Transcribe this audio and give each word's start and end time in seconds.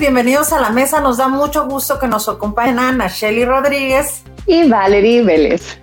bienvenidos 0.00 0.50
a 0.54 0.60
la 0.60 0.70
mesa. 0.70 1.00
Nos 1.00 1.18
da 1.18 1.28
mucho 1.28 1.66
gusto 1.66 1.98
que 1.98 2.08
nos 2.08 2.26
acompañen 2.26 2.78
Ana 2.78 3.08
Shelly 3.08 3.44
Rodríguez 3.44 4.22
y 4.46 4.66
Valerie 4.66 5.22
Vélez. 5.22 5.78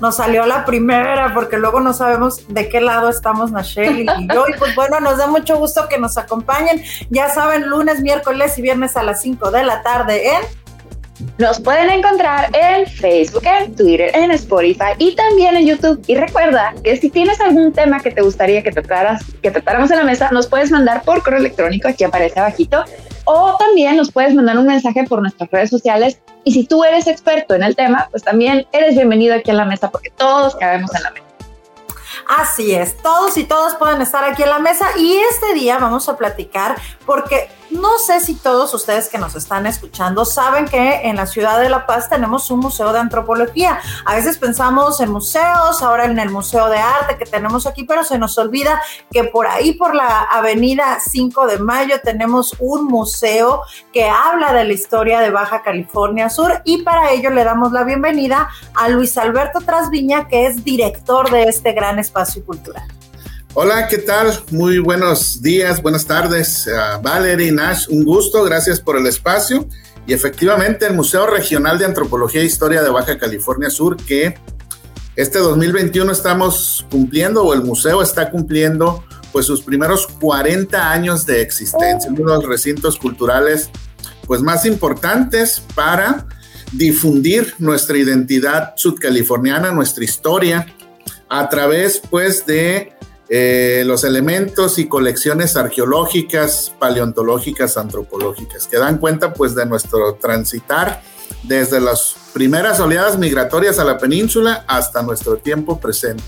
Nos 0.00 0.16
salió 0.16 0.46
la 0.46 0.64
primera 0.64 1.34
porque 1.34 1.58
luego 1.58 1.80
no 1.80 1.92
sabemos 1.92 2.48
de 2.48 2.68
qué 2.70 2.80
lado 2.80 3.10
estamos 3.10 3.52
Nacheli 3.52 4.06
y 4.18 4.28
yo. 4.32 4.46
Y 4.48 4.58
pues 4.58 4.74
bueno, 4.74 5.00
nos 5.00 5.18
da 5.18 5.26
mucho 5.26 5.58
gusto 5.58 5.86
que 5.86 5.98
nos 5.98 6.16
acompañen. 6.16 6.82
Ya 7.10 7.28
saben, 7.28 7.68
lunes, 7.68 8.00
miércoles 8.00 8.56
y 8.58 8.62
viernes 8.62 8.96
a 8.96 9.02
las 9.02 9.20
5 9.20 9.50
de 9.50 9.64
la 9.64 9.82
tarde 9.82 10.28
en 10.28 10.42
nos 11.38 11.60
pueden 11.60 11.88
encontrar 11.90 12.50
en 12.54 12.86
Facebook, 12.86 13.42
en 13.44 13.74
Twitter, 13.74 14.10
en 14.14 14.30
Spotify 14.32 14.92
y 14.98 15.14
también 15.14 15.56
en 15.56 15.66
YouTube. 15.66 16.02
Y 16.06 16.14
recuerda 16.14 16.74
que 16.84 16.96
si 16.96 17.08
tienes 17.10 17.40
algún 17.40 17.72
tema 17.72 18.00
que 18.00 18.10
te 18.10 18.20
gustaría 18.20 18.62
que 18.62 18.70
que 18.70 19.50
tratáramos 19.50 19.90
en 19.90 19.98
la 19.98 20.04
mesa, 20.04 20.30
nos 20.30 20.46
puedes 20.46 20.70
mandar 20.70 21.02
por 21.02 21.22
correo 21.22 21.40
electrónico, 21.40 21.88
aquí 21.88 22.04
aparece 22.04 22.38
abajito, 22.38 22.84
o 23.26 23.56
también 23.58 23.96
nos 23.96 24.10
puedes 24.10 24.34
mandar 24.34 24.56
un 24.56 24.66
mensaje 24.66 25.04
por 25.04 25.20
nuestras 25.20 25.50
redes 25.50 25.68
sociales. 25.68 26.20
Y 26.44 26.52
si 26.52 26.64
tú 26.64 26.84
eres 26.84 27.06
experto 27.06 27.54
en 27.54 27.62
el 27.62 27.76
tema, 27.76 28.08
pues 28.10 28.22
también 28.22 28.66
eres 28.72 28.94
bienvenido 28.94 29.34
aquí 29.34 29.50
en 29.50 29.58
la 29.58 29.64
mesa 29.64 29.90
porque 29.90 30.10
todos 30.10 30.54
cabemos 30.56 30.94
en 30.94 31.02
la 31.02 31.10
mesa. 31.10 31.26
Así 32.28 32.74
es, 32.74 32.96
todos 33.02 33.36
y 33.36 33.44
todas 33.44 33.76
pueden 33.76 34.00
estar 34.00 34.24
aquí 34.24 34.42
en 34.42 34.48
la 34.48 34.58
mesa 34.58 34.86
y 34.98 35.16
este 35.16 35.54
día 35.54 35.78
vamos 35.78 36.08
a 36.08 36.16
platicar 36.16 36.76
porque 37.04 37.48
no 37.76 37.98
sé 37.98 38.20
si 38.20 38.34
todos 38.34 38.72
ustedes 38.74 39.08
que 39.08 39.18
nos 39.18 39.34
están 39.34 39.66
escuchando 39.66 40.24
saben 40.24 40.66
que 40.66 41.02
en 41.08 41.16
la 41.16 41.26
ciudad 41.26 41.60
de 41.60 41.68
La 41.68 41.86
Paz 41.86 42.08
tenemos 42.08 42.50
un 42.50 42.60
museo 42.60 42.92
de 42.92 42.98
antropología. 42.98 43.78
A 44.04 44.16
veces 44.16 44.38
pensamos 44.38 45.00
en 45.00 45.10
museos, 45.10 45.82
ahora 45.82 46.06
en 46.06 46.18
el 46.18 46.30
Museo 46.30 46.68
de 46.68 46.78
Arte 46.78 47.16
que 47.18 47.26
tenemos 47.26 47.66
aquí, 47.66 47.84
pero 47.84 48.04
se 48.04 48.18
nos 48.18 48.36
olvida 48.38 48.80
que 49.10 49.24
por 49.24 49.46
ahí, 49.46 49.74
por 49.74 49.94
la 49.94 50.22
avenida 50.22 50.98
5 51.00 51.46
de 51.46 51.58
Mayo, 51.58 51.96
tenemos 52.02 52.54
un 52.58 52.84
museo 52.86 53.62
que 53.92 54.08
habla 54.08 54.52
de 54.52 54.64
la 54.64 54.72
historia 54.72 55.20
de 55.20 55.30
Baja 55.30 55.62
California 55.62 56.30
Sur 56.30 56.62
y 56.64 56.82
para 56.82 57.10
ello 57.10 57.30
le 57.30 57.44
damos 57.44 57.72
la 57.72 57.84
bienvenida 57.84 58.48
a 58.74 58.88
Luis 58.88 59.16
Alberto 59.18 59.60
Trasviña, 59.60 60.28
que 60.28 60.46
es 60.46 60.64
director 60.64 61.30
de 61.30 61.44
este 61.44 61.72
gran 61.72 61.98
espacio 61.98 62.44
cultural. 62.44 62.95
Hola, 63.58 63.88
¿qué 63.88 63.96
tal? 63.96 64.38
Muy 64.50 64.80
buenos 64.80 65.40
días, 65.40 65.80
buenas 65.80 66.04
tardes. 66.04 66.66
Uh, 66.66 67.00
Valerie 67.00 67.50
Nash, 67.50 67.86
un 67.88 68.04
gusto, 68.04 68.44
gracias 68.44 68.80
por 68.80 68.98
el 68.98 69.06
espacio. 69.06 69.66
Y 70.06 70.12
efectivamente, 70.12 70.84
el 70.84 70.92
Museo 70.92 71.26
Regional 71.26 71.78
de 71.78 71.86
Antropología 71.86 72.42
e 72.42 72.44
Historia 72.44 72.82
de 72.82 72.90
Baja 72.90 73.18
California 73.18 73.70
Sur, 73.70 73.96
que 73.96 74.34
este 75.16 75.38
2021 75.38 76.12
estamos 76.12 76.84
cumpliendo, 76.90 77.44
o 77.44 77.54
el 77.54 77.62
museo 77.62 78.02
está 78.02 78.30
cumpliendo, 78.30 79.02
pues 79.32 79.46
sus 79.46 79.62
primeros 79.62 80.06
40 80.06 80.92
años 80.92 81.24
de 81.24 81.40
existencia, 81.40 82.10
uno 82.10 82.32
de 82.32 82.36
los 82.36 82.46
recintos 82.46 82.98
culturales, 82.98 83.70
pues 84.26 84.42
más 84.42 84.66
importantes 84.66 85.62
para 85.74 86.26
difundir 86.72 87.54
nuestra 87.58 87.96
identidad 87.96 88.74
sudcaliforniana, 88.76 89.72
nuestra 89.72 90.04
historia, 90.04 90.66
a 91.30 91.48
través, 91.48 92.02
pues, 92.10 92.44
de 92.44 92.95
eh, 93.28 93.82
los 93.86 94.04
elementos 94.04 94.78
y 94.78 94.86
colecciones 94.88 95.56
arqueológicas, 95.56 96.72
paleontológicas, 96.78 97.76
antropológicas, 97.76 98.66
que 98.66 98.78
dan 98.78 98.98
cuenta 98.98 99.32
pues 99.32 99.54
de 99.54 99.66
nuestro 99.66 100.14
transitar 100.14 101.02
desde 101.42 101.80
las 101.80 102.14
primeras 102.32 102.78
oleadas 102.80 103.18
migratorias 103.18 103.78
a 103.78 103.84
la 103.84 103.98
península 103.98 104.64
hasta 104.68 105.02
nuestro 105.02 105.36
tiempo 105.36 105.78
presente. 105.80 106.22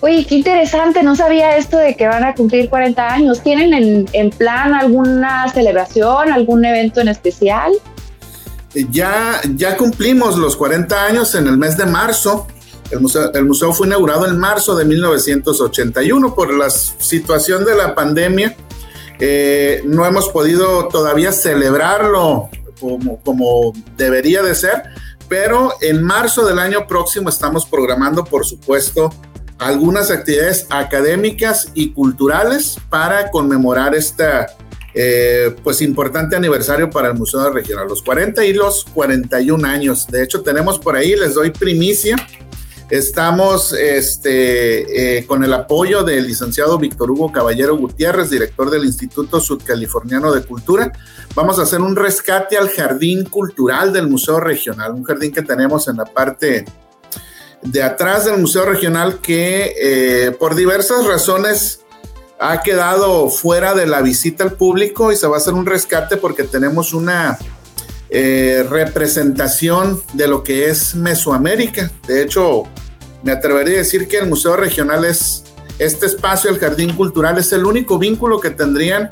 Oye, 0.00 0.26
qué 0.26 0.34
interesante, 0.34 1.02
no 1.02 1.14
sabía 1.14 1.56
esto 1.56 1.76
de 1.76 1.94
que 1.94 2.08
van 2.08 2.24
a 2.24 2.34
cumplir 2.34 2.68
40 2.68 3.12
años. 3.12 3.40
¿Tienen 3.40 3.72
en, 3.72 4.08
en 4.12 4.30
plan 4.30 4.74
alguna 4.74 5.48
celebración, 5.52 6.32
algún 6.32 6.64
evento 6.64 7.00
en 7.00 7.08
especial? 7.08 7.72
Ya, 8.90 9.40
ya 9.54 9.76
cumplimos 9.76 10.38
los 10.38 10.56
40 10.56 11.04
años 11.04 11.34
en 11.36 11.46
el 11.46 11.56
mes 11.56 11.76
de 11.76 11.86
marzo. 11.86 12.48
El 12.92 13.44
museo, 13.44 13.72
fue 13.72 13.86
inaugurado 13.86 14.26
en 14.26 14.38
marzo 14.38 14.76
de 14.76 14.84
1981 14.84 16.34
por 16.34 16.52
la 16.52 16.68
situación 16.70 17.64
de 17.64 17.74
la 17.74 17.94
pandemia. 17.94 18.54
Eh, 19.18 19.82
no 19.84 20.06
hemos 20.06 20.28
podido 20.28 20.88
todavía 20.88 21.32
celebrarlo 21.32 22.50
como, 22.78 23.20
como 23.22 23.72
debería 23.96 24.42
de 24.42 24.54
ser, 24.54 24.82
pero 25.28 25.72
en 25.80 26.02
marzo 26.02 26.44
del 26.44 26.58
año 26.58 26.86
próximo 26.86 27.28
estamos 27.28 27.64
programando, 27.64 28.24
por 28.24 28.44
supuesto, 28.44 29.10
algunas 29.58 30.10
actividades 30.10 30.66
académicas 30.70 31.70
y 31.74 31.92
culturales 31.92 32.76
para 32.90 33.30
conmemorar 33.30 33.94
este 33.94 34.24
pues 35.62 35.80
importante 35.80 36.36
aniversario 36.36 36.90
para 36.90 37.08
el 37.08 37.14
Museo 37.14 37.50
Regional, 37.50 37.88
los 37.88 38.02
40 38.02 38.44
y 38.44 38.52
los 38.52 38.84
41 38.92 39.66
años. 39.66 40.06
De 40.06 40.22
hecho, 40.22 40.42
tenemos 40.42 40.78
por 40.78 40.96
ahí, 40.96 41.16
les 41.16 41.34
doy 41.34 41.50
primicia, 41.50 42.16
Estamos 42.92 43.72
este, 43.72 45.16
eh, 45.16 45.26
con 45.26 45.42
el 45.42 45.54
apoyo 45.54 46.02
del 46.02 46.26
licenciado 46.26 46.76
Víctor 46.76 47.10
Hugo 47.10 47.32
Caballero 47.32 47.74
Gutiérrez, 47.74 48.28
director 48.28 48.68
del 48.68 48.84
Instituto 48.84 49.40
Sudcaliforniano 49.40 50.30
de 50.30 50.42
Cultura. 50.42 50.92
Vamos 51.34 51.58
a 51.58 51.62
hacer 51.62 51.80
un 51.80 51.96
rescate 51.96 52.58
al 52.58 52.68
jardín 52.68 53.24
cultural 53.24 53.94
del 53.94 54.08
Museo 54.08 54.40
Regional, 54.40 54.92
un 54.92 55.04
jardín 55.04 55.32
que 55.32 55.40
tenemos 55.40 55.88
en 55.88 55.96
la 55.96 56.04
parte 56.04 56.66
de 57.62 57.82
atrás 57.82 58.26
del 58.26 58.36
Museo 58.38 58.66
Regional 58.66 59.20
que 59.22 59.74
eh, 59.80 60.30
por 60.32 60.54
diversas 60.54 61.06
razones 61.06 61.80
ha 62.38 62.60
quedado 62.60 63.30
fuera 63.30 63.72
de 63.72 63.86
la 63.86 64.02
visita 64.02 64.44
al 64.44 64.52
público 64.52 65.12
y 65.12 65.16
se 65.16 65.26
va 65.26 65.36
a 65.36 65.38
hacer 65.38 65.54
un 65.54 65.64
rescate 65.64 66.18
porque 66.18 66.42
tenemos 66.42 66.92
una 66.92 67.38
eh, 68.14 68.66
representación 68.68 70.02
de 70.12 70.28
lo 70.28 70.42
que 70.42 70.66
es 70.66 70.94
Mesoamérica. 70.94 71.90
De 72.06 72.22
hecho, 72.22 72.64
me 73.22 73.32
atrevería 73.32 73.76
a 73.76 73.78
decir 73.78 74.06
que 74.06 74.18
el 74.18 74.28
Museo 74.28 74.54
Regional 74.54 75.06
es 75.06 75.44
este 75.78 76.04
espacio, 76.04 76.50
el 76.50 76.58
Jardín 76.58 76.94
Cultural, 76.94 77.38
es 77.38 77.52
el 77.52 77.64
único 77.64 77.98
vínculo 77.98 78.38
que 78.38 78.50
tendrían 78.50 79.08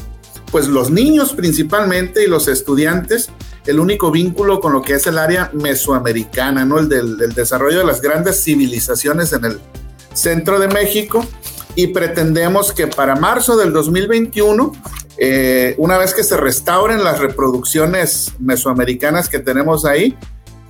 pues 0.52 0.66
los 0.68 0.90
niños 0.90 1.32
principalmente 1.32 2.24
y 2.24 2.26
los 2.26 2.46
estudiantes, 2.46 3.30
el 3.64 3.80
único 3.80 4.10
vínculo 4.10 4.60
con 4.60 4.74
lo 4.74 4.82
que 4.82 4.92
es 4.94 5.06
el 5.06 5.16
área 5.16 5.50
mesoamericana, 5.54 6.66
¿no? 6.66 6.78
El 6.78 6.90
del, 6.90 7.16
desarrollo 7.34 7.78
de 7.78 7.84
las 7.86 8.02
grandes 8.02 8.44
civilizaciones 8.44 9.32
en 9.32 9.46
el 9.46 9.60
centro 10.12 10.58
de 10.58 10.68
México. 10.68 11.24
Y 11.74 11.86
pretendemos 11.86 12.74
que 12.74 12.86
para 12.86 13.16
marzo 13.16 13.56
del 13.56 13.72
2021, 13.72 14.72
eh, 15.22 15.74
una 15.76 15.98
vez 15.98 16.14
que 16.14 16.24
se 16.24 16.34
restauren 16.38 17.04
las 17.04 17.18
reproducciones 17.18 18.32
mesoamericanas 18.38 19.28
que 19.28 19.38
tenemos 19.38 19.84
ahí, 19.84 20.16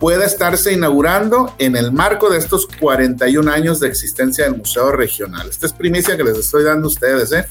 pueda 0.00 0.24
estarse 0.24 0.72
inaugurando 0.72 1.54
en 1.58 1.76
el 1.76 1.92
marco 1.92 2.28
de 2.28 2.38
estos 2.38 2.66
41 2.66 3.48
años 3.48 3.78
de 3.78 3.86
existencia 3.86 4.44
del 4.44 4.56
Museo 4.56 4.90
Regional. 4.90 5.48
Esta 5.48 5.66
es 5.66 5.72
primicia 5.72 6.16
que 6.16 6.24
les 6.24 6.36
estoy 6.36 6.64
dando 6.64 6.86
a 6.86 6.88
ustedes, 6.88 7.30
¿eh? 7.30 7.44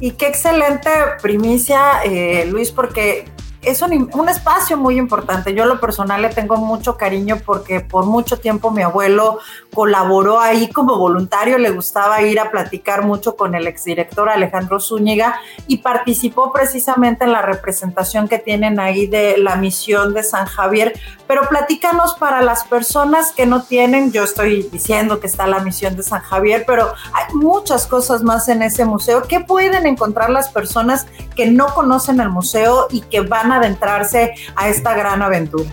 Y 0.00 0.12
qué 0.12 0.28
excelente 0.28 0.88
primicia, 1.20 2.02
eh, 2.02 2.46
Luis, 2.46 2.70
porque 2.70 3.26
es 3.62 3.82
un, 3.82 4.08
un, 4.12 4.28
espacio 4.28 4.76
muy 4.76 4.98
importante. 4.98 5.54
Yo 5.54 5.66
lo 5.66 5.80
personal 5.80 6.22
le 6.22 6.28
tengo 6.28 6.56
mucho 6.56 6.96
cariño 6.96 7.38
porque 7.44 7.80
por 7.80 8.06
mucho 8.06 8.38
tiempo 8.38 8.70
mi 8.70 8.82
abuelo 8.82 9.40
colaboró 9.74 10.40
ahí 10.40 10.68
como 10.68 10.96
voluntario, 10.96 11.58
le 11.58 11.70
gustaba 11.70 12.22
ir 12.22 12.38
a 12.40 12.50
platicar 12.50 13.04
mucho 13.04 13.36
con 13.36 13.54
el 13.54 13.66
exdirector 13.66 14.28
Alejandro 14.28 14.80
Zúñiga 14.80 15.40
y 15.66 15.78
participó 15.78 16.52
precisamente 16.52 17.24
en 17.24 17.32
la 17.32 17.42
representación 17.42 18.28
que 18.28 18.38
tienen 18.38 18.78
ahí 18.78 19.06
de 19.06 19.38
la 19.38 19.56
misión 19.56 20.14
de 20.14 20.22
San 20.22 20.46
Javier. 20.46 20.94
Pero 21.28 21.42
platícanos 21.48 22.14
para 22.14 22.42
las 22.42 22.64
personas 22.64 23.32
que 23.32 23.46
no 23.46 23.62
tienen, 23.62 24.10
yo 24.10 24.24
estoy 24.24 24.62
diciendo 24.72 25.20
que 25.20 25.26
está 25.26 25.46
la 25.46 25.60
misión 25.60 25.94
de 25.94 26.02
San 26.02 26.22
Javier, 26.22 26.64
pero 26.66 26.94
hay 27.12 27.34
muchas 27.34 27.86
cosas 27.86 28.22
más 28.22 28.48
en 28.48 28.62
ese 28.62 28.84
museo. 28.86 29.22
¿Qué 29.28 29.40
pueden 29.40 29.86
encontrar 29.86 30.30
las 30.30 30.48
personas 30.48 31.06
que 31.36 31.46
no 31.46 31.72
conocen 31.74 32.18
el 32.20 32.30
museo 32.30 32.88
y 32.90 33.02
que 33.02 33.20
van 33.20 33.52
adentrarse 33.52 34.34
a 34.56 34.68
esta 34.68 34.94
gran 34.94 35.22
aventura. 35.22 35.70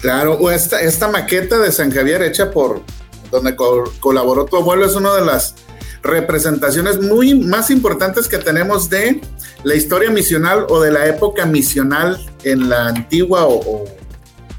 Claro, 0.00 0.34
o 0.34 0.50
esta 0.50 1.08
maqueta 1.08 1.58
de 1.58 1.72
San 1.72 1.90
Javier 1.90 2.22
hecha 2.22 2.50
por 2.50 2.82
donde 3.30 3.56
colaboró 3.56 4.44
tu 4.44 4.56
abuelo 4.56 4.86
es 4.86 4.94
una 4.94 5.14
de 5.14 5.24
las 5.24 5.56
representaciones 6.02 7.00
muy 7.02 7.34
más 7.34 7.70
importantes 7.70 8.28
que 8.28 8.38
tenemos 8.38 8.88
de 8.88 9.20
la 9.64 9.74
historia 9.74 10.10
misional 10.10 10.66
o 10.68 10.80
de 10.80 10.92
la 10.92 11.06
época 11.06 11.44
misional 11.44 12.24
en 12.44 12.68
la 12.68 12.86
antigua 12.86 13.46
o, 13.46 13.84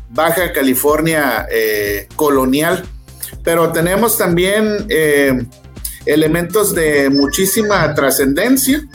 Baja 0.09 0.51
California 0.53 1.47
eh, 1.51 2.07
colonial. 2.15 2.83
Pero 3.44 3.71
tenemos 3.71 4.17
también 4.17 4.85
eh, 4.89 5.45
elementos 6.06 6.73
de 6.73 7.09
muchísima 7.09 7.94
trascendencia 7.94 8.88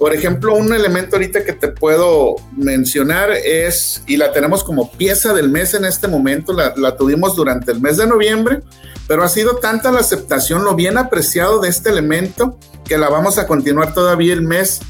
por 0.00 0.14
ejemplo, 0.14 0.54
un 0.54 0.72
elemento 0.72 1.16
ahorita 1.16 1.44
que 1.44 1.52
te 1.52 1.68
puedo 1.68 2.36
mencionar 2.56 3.32
es, 3.32 4.02
y 4.06 4.16
la 4.16 4.32
tenemos 4.32 4.64
como 4.64 4.90
pieza 4.92 5.34
del 5.34 5.50
mes 5.50 5.74
en 5.74 5.84
este 5.84 6.08
momento, 6.08 6.54
la, 6.54 6.96
tuvimos 6.96 7.36
durante 7.36 7.70
el 7.70 7.82
mes 7.82 7.98
de 7.98 8.06
noviembre, 8.06 8.62
pero 9.06 9.22
ha 9.22 9.28
sido 9.28 9.56
tanta 9.56 9.92
la 9.92 10.00
aceptación, 10.00 10.64
lo 10.64 10.74
bien 10.74 10.96
apreciado 10.96 11.60
de 11.60 11.68
este 11.68 11.90
elemento, 11.90 12.58
que 12.86 12.96
la 12.96 13.10
vamos 13.10 13.36
a 13.36 13.46
continuar 13.46 13.92
todavía 13.92 14.32
el 14.32 14.40
mes 14.40 14.80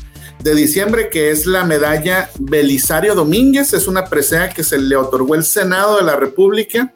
de 0.43 0.55
diciembre, 0.55 1.09
que 1.11 1.31
es 1.31 1.47
la 1.47 1.65
medalla 1.65 2.31
Belisario 2.39 3.15
Domínguez, 3.15 3.73
es 3.75 3.87
una 3.87 4.07
presea 4.07 4.49
que 4.49 4.65
se 4.65 4.79
le 4.79 4.97
otorgó 4.97 5.35
el 5.35 5.45
Senado 5.45 5.99
de 5.99 6.05
la 6.05 6.17
República 6.17 6.93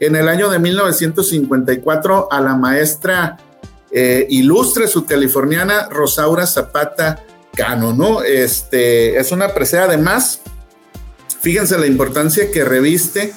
en 0.00 0.16
el 0.16 0.28
año 0.28 0.50
de 0.50 0.58
1954 0.58 2.28
a 2.30 2.40
la 2.40 2.56
maestra 2.56 3.36
eh, 3.92 4.26
ilustre 4.30 4.88
subcaliforniana 4.88 5.88
Rosaura 5.88 6.46
Zapata 6.46 7.24
Cano, 7.54 7.92
¿no? 7.92 8.22
Este, 8.22 9.18
es 9.18 9.32
una 9.32 9.52
presea 9.52 9.84
además, 9.84 10.40
fíjense 11.40 11.78
la 11.78 11.86
importancia 11.86 12.50
que 12.50 12.64
reviste, 12.64 13.32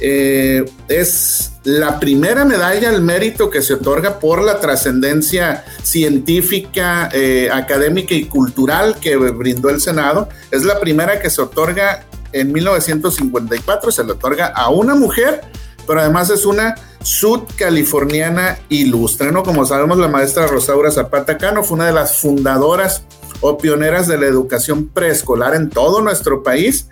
eh, 0.00 0.64
es 0.88 1.52
la 1.66 1.98
primera 1.98 2.44
medalla 2.44 2.90
al 2.90 3.02
mérito 3.02 3.50
que 3.50 3.60
se 3.60 3.74
otorga 3.74 4.20
por 4.20 4.40
la 4.40 4.60
trascendencia 4.60 5.64
científica, 5.82 7.08
eh, 7.12 7.50
académica 7.52 8.14
y 8.14 8.26
cultural 8.26 8.98
que 9.00 9.16
brindó 9.16 9.68
el 9.70 9.80
Senado. 9.80 10.28
Es 10.52 10.62
la 10.62 10.78
primera 10.78 11.20
que 11.20 11.28
se 11.28 11.42
otorga 11.42 12.06
en 12.30 12.52
1954, 12.52 13.90
se 13.90 14.04
le 14.04 14.12
otorga 14.12 14.46
a 14.46 14.70
una 14.70 14.94
mujer, 14.94 15.40
pero 15.88 16.00
además 16.00 16.30
es 16.30 16.46
una 16.46 16.76
sudcaliforniana 17.02 18.60
ilustre, 18.68 19.32
¿no? 19.32 19.42
Como 19.42 19.66
sabemos, 19.66 19.98
la 19.98 20.06
maestra 20.06 20.46
Rosaura 20.46 20.92
Zapata 20.92 21.36
Cano 21.36 21.64
fue 21.64 21.78
una 21.78 21.86
de 21.86 21.92
las 21.92 22.18
fundadoras 22.18 23.02
o 23.40 23.58
pioneras 23.58 24.06
de 24.06 24.18
la 24.18 24.26
educación 24.26 24.86
preescolar 24.86 25.56
en 25.56 25.68
todo 25.68 26.00
nuestro 26.00 26.44
país 26.44 26.86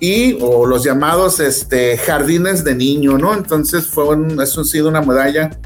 y 0.00 0.38
o 0.40 0.66
los 0.66 0.84
llamados 0.84 1.40
este, 1.40 1.96
jardines 1.98 2.64
de 2.64 2.74
niño, 2.74 3.18
¿no? 3.18 3.34
Entonces 3.34 3.86
fue 3.86 4.04
un, 4.04 4.40
eso 4.40 4.62
ha 4.62 4.64
sido 4.64 4.88
una 4.88 5.02
medalla 5.02 5.58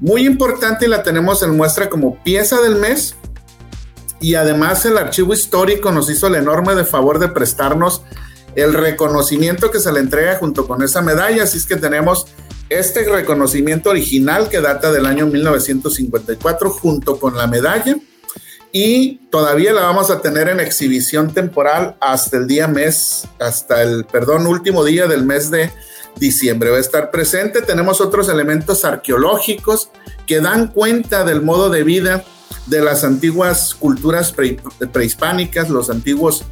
muy 0.00 0.26
importante 0.26 0.86
y 0.86 0.88
la 0.88 1.02
tenemos 1.02 1.42
en 1.42 1.56
muestra 1.56 1.88
como 1.88 2.22
pieza 2.22 2.60
del 2.60 2.76
mes. 2.76 3.16
Y 4.20 4.34
además 4.34 4.84
el 4.86 4.96
archivo 4.98 5.34
histórico 5.34 5.92
nos 5.92 6.10
hizo 6.10 6.26
el 6.26 6.36
enorme 6.36 6.74
de 6.74 6.84
favor 6.84 7.18
de 7.18 7.28
prestarnos 7.28 8.02
el 8.54 8.72
reconocimiento 8.72 9.70
que 9.70 9.78
se 9.78 9.92
le 9.92 10.00
entrega 10.00 10.36
junto 10.38 10.66
con 10.66 10.82
esa 10.82 11.02
medalla. 11.02 11.42
Así 11.42 11.58
es 11.58 11.66
que 11.66 11.76
tenemos 11.76 12.26
este 12.70 13.04
reconocimiento 13.04 13.90
original 13.90 14.48
que 14.48 14.60
data 14.60 14.90
del 14.90 15.06
año 15.06 15.26
1954 15.26 16.70
junto 16.70 17.20
con 17.20 17.36
la 17.36 17.46
medalla 17.46 17.96
y 18.78 19.26
todavía 19.30 19.72
la 19.72 19.84
vamos 19.84 20.10
a 20.10 20.20
tener 20.20 20.50
en 20.50 20.60
exhibición 20.60 21.32
temporal 21.32 21.96
hasta 21.98 22.36
el 22.36 22.46
día 22.46 22.68
mes, 22.68 23.26
hasta 23.38 23.80
el, 23.82 24.04
perdón, 24.04 24.46
último 24.46 24.84
día 24.84 25.06
del 25.06 25.24
mes 25.24 25.50
de 25.50 25.70
diciembre. 26.18 26.68
Va 26.68 26.76
a 26.76 26.80
estar 26.80 27.10
presente. 27.10 27.62
Tenemos 27.62 28.02
otros 28.02 28.28
elementos 28.28 28.84
arqueológicos 28.84 29.88
que 30.26 30.42
dan 30.42 30.68
cuenta 30.68 31.24
del 31.24 31.40
modo 31.40 31.70
de 31.70 31.84
vida 31.84 32.22
de 32.66 32.82
las 32.82 33.02
antiguas 33.02 33.74
culturas 33.74 34.34
prehispánicas, 34.92 35.70
los 35.70 35.88
antiguos 35.88 36.44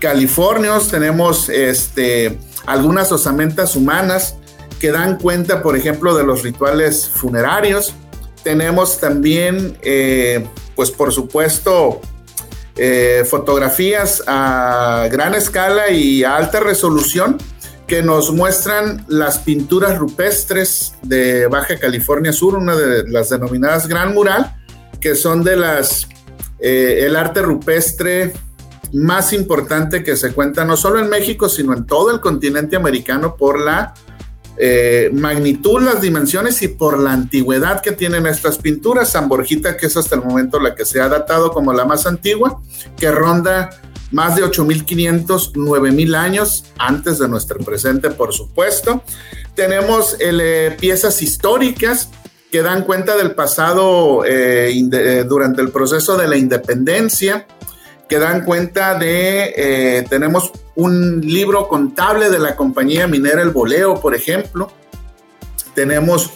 californios. 0.00 0.88
Tenemos 0.88 1.48
este, 1.48 2.36
algunas 2.66 3.12
osamentas 3.12 3.76
humanas 3.76 4.34
que 4.80 4.90
dan 4.90 5.18
cuenta, 5.18 5.62
por 5.62 5.76
ejemplo, 5.76 6.16
de 6.16 6.24
los 6.24 6.42
rituales 6.42 7.08
funerarios. 7.08 7.94
Tenemos 8.42 8.98
también 8.98 9.76
eh, 9.82 10.46
pues 10.80 10.90
por 10.90 11.12
supuesto, 11.12 12.00
eh, 12.74 13.24
fotografías 13.28 14.22
a 14.26 15.08
gran 15.12 15.34
escala 15.34 15.90
y 15.90 16.24
a 16.24 16.36
alta 16.36 16.58
resolución 16.60 17.36
que 17.86 18.02
nos 18.02 18.32
muestran 18.32 19.04
las 19.06 19.40
pinturas 19.40 19.98
rupestres 19.98 20.94
de 21.02 21.48
Baja 21.48 21.78
California 21.78 22.32
Sur, 22.32 22.54
una 22.54 22.74
de 22.76 23.06
las 23.10 23.28
denominadas 23.28 23.88
Gran 23.88 24.14
Mural, 24.14 24.56
que 25.02 25.16
son 25.16 25.44
de 25.44 25.56
las 25.56 26.08
eh, 26.60 27.00
el 27.04 27.14
arte 27.14 27.42
rupestre 27.42 28.32
más 28.94 29.34
importante 29.34 30.02
que 30.02 30.16
se 30.16 30.32
cuenta 30.32 30.64
no 30.64 30.78
solo 30.78 30.98
en 30.98 31.10
México, 31.10 31.50
sino 31.50 31.74
en 31.74 31.84
todo 31.84 32.10
el 32.10 32.20
continente 32.20 32.74
americano 32.74 33.36
por 33.36 33.60
la 33.60 33.92
eh, 34.62 35.08
magnitud, 35.14 35.80
las 35.80 36.02
dimensiones 36.02 36.60
y 36.60 36.68
por 36.68 36.98
la 36.98 37.12
antigüedad 37.12 37.80
que 37.80 37.92
tienen 37.92 38.26
estas 38.26 38.58
pinturas. 38.58 39.10
San 39.10 39.26
Borjita, 39.26 39.78
que 39.78 39.86
es 39.86 39.96
hasta 39.96 40.16
el 40.16 40.22
momento 40.22 40.60
la 40.60 40.74
que 40.74 40.84
se 40.84 41.00
ha 41.00 41.08
datado 41.08 41.50
como 41.50 41.72
la 41.72 41.86
más 41.86 42.06
antigua, 42.06 42.60
que 42.98 43.10
ronda 43.10 43.70
más 44.10 44.36
de 44.36 44.44
8.500, 44.44 45.52
9.000 45.52 46.14
años 46.14 46.64
antes 46.76 47.18
de 47.18 47.28
nuestro 47.28 47.58
presente, 47.60 48.10
por 48.10 48.34
supuesto. 48.34 49.02
Tenemos 49.54 50.16
eh, 50.20 50.76
piezas 50.78 51.22
históricas 51.22 52.10
que 52.52 52.60
dan 52.60 52.82
cuenta 52.84 53.16
del 53.16 53.34
pasado 53.34 54.24
eh, 54.26 55.24
durante 55.26 55.62
el 55.62 55.70
proceso 55.70 56.18
de 56.18 56.28
la 56.28 56.36
independencia, 56.36 57.46
que 58.10 58.18
dan 58.18 58.44
cuenta 58.44 58.98
de, 58.98 60.04
tenemos 60.10 60.52
un 60.74 61.20
libro 61.22 61.68
contable 61.68 62.28
de 62.28 62.40
la 62.40 62.56
compañía 62.56 63.06
minera 63.06 63.40
El 63.40 63.50
Boleo, 63.50 64.00
por 64.00 64.14
ejemplo. 64.14 64.70
Tenemos 65.74 66.32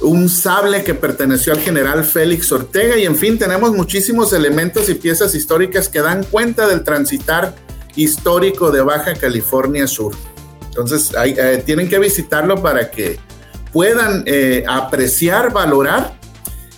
un 0.00 0.28
sable 0.28 0.82
que 0.82 0.94
perteneció 0.94 1.52
al 1.52 1.60
general 1.60 2.04
Félix 2.04 2.50
Ortega 2.52 2.96
y 2.96 3.04
en 3.04 3.16
fin, 3.16 3.38
tenemos 3.38 3.72
muchísimos 3.72 4.32
elementos 4.32 4.88
y 4.88 4.94
piezas 4.94 5.34
históricas 5.34 5.88
que 5.88 6.00
dan 6.00 6.24
cuenta 6.24 6.66
del 6.66 6.84
transitar 6.84 7.54
histórico 7.96 8.70
de 8.70 8.80
Baja 8.80 9.14
California 9.14 9.86
Sur. 9.86 10.14
Entonces, 10.66 11.12
eh, 11.24 11.62
tienen 11.66 11.88
que 11.88 11.98
visitarlo 11.98 12.62
para 12.62 12.90
que 12.90 13.18
puedan 13.72 14.22
eh, 14.26 14.64
apreciar, 14.68 15.52
valorar. 15.52 16.19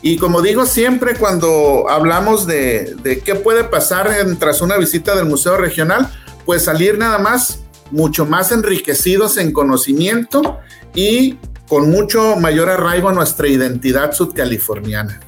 Y 0.03 0.17
como 0.17 0.43
digo 0.43 0.67
siempre 0.67 1.15
cuando 1.15 1.89
hablamos 1.89 2.47
de, 2.47 2.97
de 3.03 3.21
qué 3.21 3.37
puede 3.37 3.65
pasar 3.65 4.11
tras 4.39 4.61
una 4.61 4.77
visita 4.77 5.15
del 5.15 5.27
Museo 5.27 5.57
Regional, 5.57 6.11
pues 6.45 6.65
salir 6.65 6.99
nada 6.99 7.19
más 7.19 7.61
mucho 7.93 8.27
más 8.27 8.51
enriquecidos 8.51 9.37
en 9.37 9.53
conocimiento 9.53 10.59
y 10.95 11.39
con 11.69 11.91
mucho 11.91 12.37
mayor 12.37 12.69
arraigo 12.69 13.09
a 13.09 13.13
nuestra 13.13 13.47
identidad 13.47 14.13
sudcaliforniana. 14.13 15.21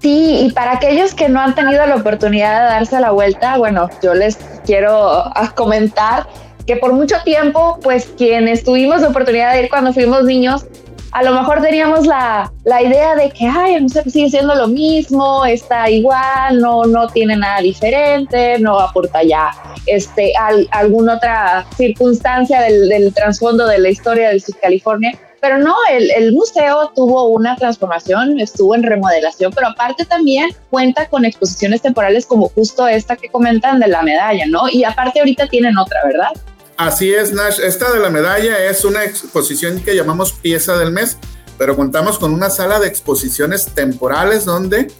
Sí, 0.00 0.46
y 0.46 0.52
para 0.52 0.72
aquellos 0.72 1.14
que 1.14 1.28
no 1.28 1.40
han 1.40 1.54
tenido 1.54 1.84
la 1.86 1.96
oportunidad 1.96 2.60
de 2.60 2.74
darse 2.74 2.98
la 3.00 3.10
vuelta, 3.10 3.58
bueno, 3.58 3.90
yo 4.02 4.14
les 4.14 4.36
quiero 4.64 5.10
ah, 5.10 5.52
comentar 5.54 6.26
que 6.66 6.76
por 6.76 6.94
mucho 6.94 7.16
tiempo, 7.24 7.78
pues 7.82 8.08
quienes 8.16 8.64
tuvimos 8.64 9.02
la 9.02 9.08
oportunidad 9.08 9.52
de 9.52 9.64
ir 9.64 9.68
cuando 9.68 9.92
fuimos 9.92 10.24
niños, 10.24 10.64
a 11.12 11.22
lo 11.22 11.32
mejor 11.32 11.60
teníamos 11.60 12.06
la, 12.06 12.52
la, 12.64 12.82
idea 12.82 13.16
de 13.16 13.30
que, 13.30 13.46
ay, 13.46 13.86
sigue 13.88 14.30
siendo 14.30 14.54
lo 14.54 14.68
mismo, 14.68 15.44
está 15.44 15.90
igual, 15.90 16.60
no, 16.60 16.84
no 16.84 17.08
tiene 17.08 17.36
nada 17.36 17.60
diferente, 17.60 18.58
no 18.60 18.78
aporta 18.78 19.22
ya 19.22 19.50
este, 19.86 20.32
alguna 20.70 21.16
otra 21.16 21.66
circunstancia 21.76 22.60
del, 22.62 22.88
del 22.88 23.12
trasfondo 23.12 23.66
de 23.66 23.78
la 23.78 23.88
historia 23.88 24.28
del 24.28 24.40
Sur 24.40 24.56
California. 24.60 25.18
Pero 25.40 25.56
no, 25.58 25.74
el, 25.90 26.10
el, 26.10 26.32
museo 26.34 26.92
tuvo 26.94 27.28
una 27.28 27.56
transformación, 27.56 28.38
estuvo 28.38 28.74
en 28.74 28.82
remodelación, 28.82 29.50
pero 29.54 29.68
aparte 29.68 30.04
también 30.04 30.50
cuenta 30.68 31.08
con 31.08 31.24
exposiciones 31.24 31.80
temporales 31.80 32.26
como 32.26 32.50
justo 32.50 32.86
esta 32.86 33.16
que 33.16 33.30
comentan 33.30 33.80
de 33.80 33.88
la 33.88 34.02
medalla, 34.02 34.44
¿no? 34.46 34.68
Y 34.70 34.84
aparte 34.84 35.18
ahorita 35.18 35.46
tienen 35.46 35.78
otra, 35.78 35.98
¿verdad? 36.04 36.32
Así 36.80 37.12
es, 37.12 37.34
Nash. 37.34 37.60
Esta 37.60 37.92
de 37.92 38.00
la 38.00 38.08
medalla 38.08 38.64
es 38.64 38.86
una 38.86 39.04
exposición 39.04 39.82
que 39.82 39.94
llamamos 39.94 40.32
pieza 40.32 40.78
del 40.78 40.92
mes, 40.92 41.18
pero 41.58 41.76
contamos 41.76 42.18
con 42.18 42.32
una 42.32 42.48
sala 42.48 42.80
de 42.80 42.86
exposiciones 42.86 43.66
temporales 43.66 44.46
donde 44.46 44.90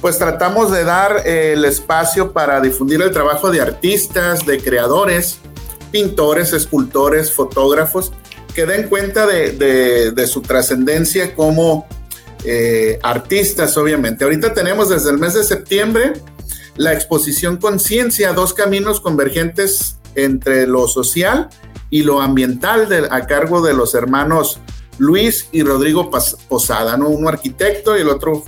pues 0.00 0.18
tratamos 0.18 0.72
de 0.72 0.82
dar 0.82 1.22
eh, 1.24 1.52
el 1.52 1.64
espacio 1.64 2.32
para 2.32 2.60
difundir 2.60 3.00
el 3.02 3.12
trabajo 3.12 3.52
de 3.52 3.60
artistas, 3.60 4.46
de 4.46 4.58
creadores, 4.58 5.38
pintores, 5.92 6.52
escultores, 6.52 7.30
fotógrafos, 7.30 8.12
que 8.52 8.66
den 8.66 8.88
cuenta 8.88 9.24
de, 9.24 10.26
su 10.26 10.42
trascendencia 10.42 11.36
como 11.36 11.86
eh, 12.42 12.98
artistas, 13.04 13.76
obviamente. 13.76 14.24
Ahorita 14.24 14.54
tenemos 14.54 14.88
desde 14.88 15.10
el 15.10 15.18
mes 15.18 15.34
de 15.34 15.44
septiembre 15.44 16.14
la 16.74 16.94
exposición 16.94 17.58
Conciencia, 17.58 18.32
dos 18.32 18.54
caminos 18.54 19.00
convergentes 19.00 19.98
entre 20.14 20.66
lo 20.66 20.88
social 20.88 21.48
y 21.90 22.02
lo 22.02 22.20
ambiental 22.20 23.08
a 23.10 23.26
cargo 23.26 23.62
de 23.62 23.74
los 23.74 23.94
hermanos 23.94 24.60
Luis 24.98 25.48
y 25.52 25.62
Rodrigo 25.62 26.10
Posada, 26.48 26.96
¿no? 26.96 27.08
Uno 27.08 27.28
arquitecto 27.28 27.96
y 27.96 28.02
el 28.02 28.08
otro 28.08 28.44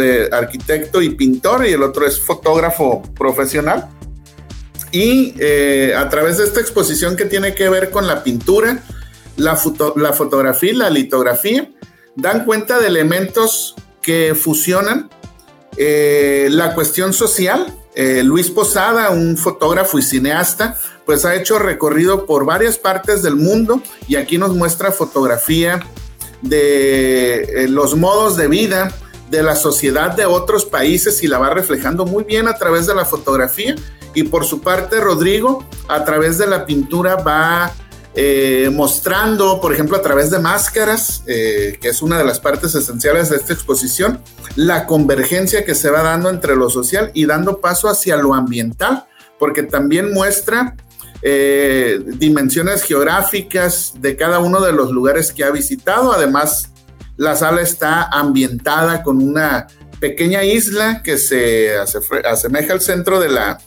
eh, 0.00 0.28
arquitecto 0.32 1.00
y 1.00 1.10
pintor 1.10 1.66
y 1.66 1.72
el 1.72 1.82
otro 1.82 2.06
es 2.06 2.20
fotógrafo 2.20 3.02
profesional. 3.14 3.88
Y 4.90 5.34
eh, 5.38 5.94
a 5.96 6.08
través 6.08 6.38
de 6.38 6.44
esta 6.44 6.60
exposición 6.60 7.16
que 7.16 7.24
tiene 7.24 7.54
que 7.54 7.68
ver 7.68 7.90
con 7.90 8.06
la 8.06 8.22
pintura, 8.22 8.82
la, 9.36 9.58
la 9.96 10.12
fotografía 10.12 10.72
y 10.72 10.76
la 10.76 10.90
litografía, 10.90 11.70
dan 12.16 12.44
cuenta 12.44 12.78
de 12.78 12.88
elementos 12.88 13.74
que 14.02 14.34
fusionan 14.34 15.08
eh, 15.76 16.48
la 16.50 16.74
cuestión 16.74 17.12
social. 17.12 17.78
Luis 18.24 18.50
Posada, 18.50 19.10
un 19.10 19.36
fotógrafo 19.36 19.98
y 19.98 20.02
cineasta, 20.02 20.78
pues 21.06 21.24
ha 21.24 21.34
hecho 21.34 21.58
recorrido 21.58 22.26
por 22.26 22.44
varias 22.44 22.78
partes 22.78 23.22
del 23.22 23.36
mundo 23.36 23.82
y 24.08 24.16
aquí 24.16 24.38
nos 24.38 24.54
muestra 24.54 24.92
fotografía 24.92 25.80
de 26.42 27.42
eh, 27.42 27.68
los 27.68 27.96
modos 27.96 28.36
de 28.36 28.48
vida, 28.48 28.92
de 29.30 29.42
la 29.42 29.56
sociedad 29.56 30.10
de 30.12 30.26
otros 30.26 30.64
países 30.64 31.22
y 31.22 31.28
la 31.28 31.38
va 31.38 31.50
reflejando 31.50 32.04
muy 32.04 32.24
bien 32.24 32.48
a 32.48 32.54
través 32.54 32.86
de 32.86 32.94
la 32.94 33.04
fotografía. 33.04 33.74
Y 34.14 34.24
por 34.24 34.44
su 34.44 34.60
parte, 34.60 35.00
Rodrigo, 35.00 35.64
a 35.88 36.04
través 36.04 36.36
de 36.36 36.46
la 36.46 36.66
pintura 36.66 37.16
va 37.16 37.72
eh, 38.14 38.68
mostrando, 38.70 39.58
por 39.60 39.72
ejemplo, 39.72 39.96
a 39.96 40.02
través 40.02 40.30
de 40.30 40.38
máscaras, 40.38 41.22
eh, 41.26 41.78
que 41.80 41.88
es 41.88 42.02
una 42.02 42.18
de 42.18 42.24
las 42.24 42.40
partes 42.40 42.74
esenciales 42.74 43.30
de 43.30 43.36
esta 43.36 43.54
exposición, 43.54 44.20
la 44.54 44.86
convergencia 44.86 45.64
que 45.64 45.74
se 45.74 45.88
va 45.88 46.02
dando 46.02 46.28
entre 46.28 46.54
lo 46.54 46.68
social 46.68 47.10
y 47.14 47.24
dando 47.24 47.58
paso 47.60 47.88
hacia 47.88 48.16
lo 48.16 48.34
ambiental, 48.34 49.06
porque 49.38 49.62
también 49.62 50.12
muestra 50.12 50.76
eh, 51.22 52.00
dimensiones 52.04 52.82
geográficas 52.82 53.94
de 54.00 54.16
cada 54.16 54.40
uno 54.40 54.60
de 54.60 54.72
los 54.72 54.90
lugares 54.90 55.32
que 55.32 55.44
ha 55.44 55.50
visitado. 55.50 56.12
Además, 56.12 56.70
la 57.16 57.36
sala 57.36 57.62
está 57.62 58.04
ambientada 58.04 59.02
con 59.02 59.22
una 59.22 59.68
pequeña 60.00 60.42
isla 60.42 61.00
que 61.02 61.18
se 61.18 61.76
asemeja 61.76 62.72
al 62.72 62.80
centro 62.80 63.20
de 63.20 63.28
la, 63.28 63.60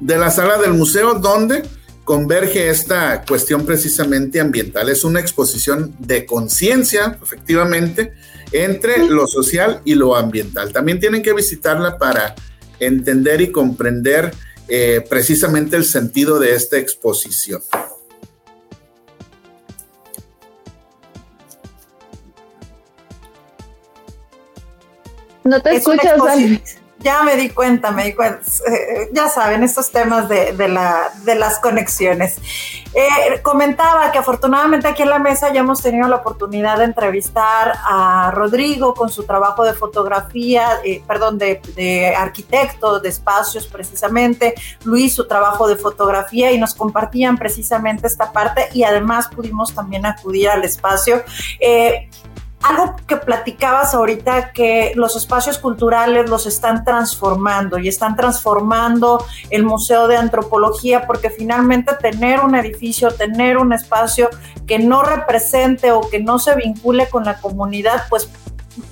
de 0.00 0.18
la 0.18 0.32
sala 0.32 0.58
del 0.58 0.72
museo, 0.72 1.14
donde 1.14 1.62
converge 2.02 2.70
esta 2.70 3.24
cuestión 3.24 3.64
precisamente 3.64 4.40
ambiental. 4.40 4.88
Es 4.88 5.04
una 5.04 5.20
exposición 5.20 5.94
de 6.00 6.26
conciencia, 6.26 7.20
efectivamente, 7.22 8.14
entre 8.50 9.06
lo 9.08 9.28
social 9.28 9.80
y 9.84 9.94
lo 9.94 10.16
ambiental. 10.16 10.72
También 10.72 10.98
tienen 10.98 11.22
que 11.22 11.34
visitarla 11.34 11.98
para 11.98 12.34
entender 12.80 13.40
y 13.42 13.52
comprender 13.52 14.34
eh, 14.72 15.04
precisamente 15.08 15.76
el 15.76 15.84
sentido 15.84 16.38
de 16.38 16.54
esta 16.54 16.78
exposición. 16.78 17.60
No 25.42 25.60
te 25.60 25.74
escuchas, 25.74 26.20
ya 27.00 27.22
me 27.22 27.36
di 27.36 27.50
cuenta, 27.50 27.90
me 27.90 28.04
di 28.04 28.14
cuenta. 28.14 28.40
Eh, 28.70 29.08
ya 29.12 29.28
saben, 29.28 29.62
estos 29.62 29.90
temas 29.90 30.28
de, 30.28 30.68
la, 30.68 31.10
de 31.24 31.34
las 31.34 31.58
conexiones. 31.58 32.36
Eh, 32.92 33.40
comentaba 33.42 34.10
que 34.12 34.18
afortunadamente 34.18 34.86
aquí 34.88 35.02
en 35.02 35.10
la 35.10 35.18
mesa 35.18 35.52
ya 35.52 35.60
hemos 35.60 35.82
tenido 35.82 36.08
la 36.08 36.16
oportunidad 36.16 36.78
de 36.78 36.84
entrevistar 36.84 37.74
a 37.88 38.30
Rodrigo 38.34 38.94
con 38.94 39.08
su 39.08 39.24
trabajo 39.24 39.64
de 39.64 39.72
fotografía, 39.72 40.80
eh, 40.84 41.02
perdón, 41.06 41.38
de, 41.38 41.62
de, 41.74 42.14
arquitecto 42.14 43.00
de 43.00 43.08
espacios 43.08 43.66
precisamente, 43.66 44.54
Luis 44.84 45.14
su 45.14 45.26
trabajo 45.26 45.68
de 45.68 45.76
fotografía 45.76 46.52
y 46.52 46.58
nos 46.58 46.74
compartían 46.74 47.38
precisamente 47.38 48.06
esta 48.06 48.32
parte 48.32 48.68
y 48.72 48.82
además 48.82 49.28
pudimos 49.28 49.74
también 49.74 50.04
acudir 50.04 50.48
al 50.48 50.64
espacio 50.64 51.22
algo 52.62 52.96
que 53.06 53.16
platicabas 53.16 53.94
ahorita, 53.94 54.52
que 54.52 54.92
los 54.94 55.16
espacios 55.16 55.58
culturales 55.58 56.28
los 56.28 56.46
están 56.46 56.84
transformando 56.84 57.78
y 57.78 57.88
están 57.88 58.16
transformando 58.16 59.24
el 59.48 59.64
Museo 59.64 60.08
de 60.08 60.16
Antropología, 60.16 61.06
porque 61.06 61.30
finalmente 61.30 61.92
tener 62.00 62.40
un 62.40 62.54
edificio, 62.54 63.10
tener 63.12 63.56
un 63.56 63.72
espacio 63.72 64.28
que 64.66 64.78
no 64.78 65.02
represente 65.02 65.90
o 65.90 66.02
que 66.02 66.20
no 66.20 66.38
se 66.38 66.54
vincule 66.54 67.08
con 67.08 67.24
la 67.24 67.40
comunidad, 67.40 68.04
pues 68.10 68.30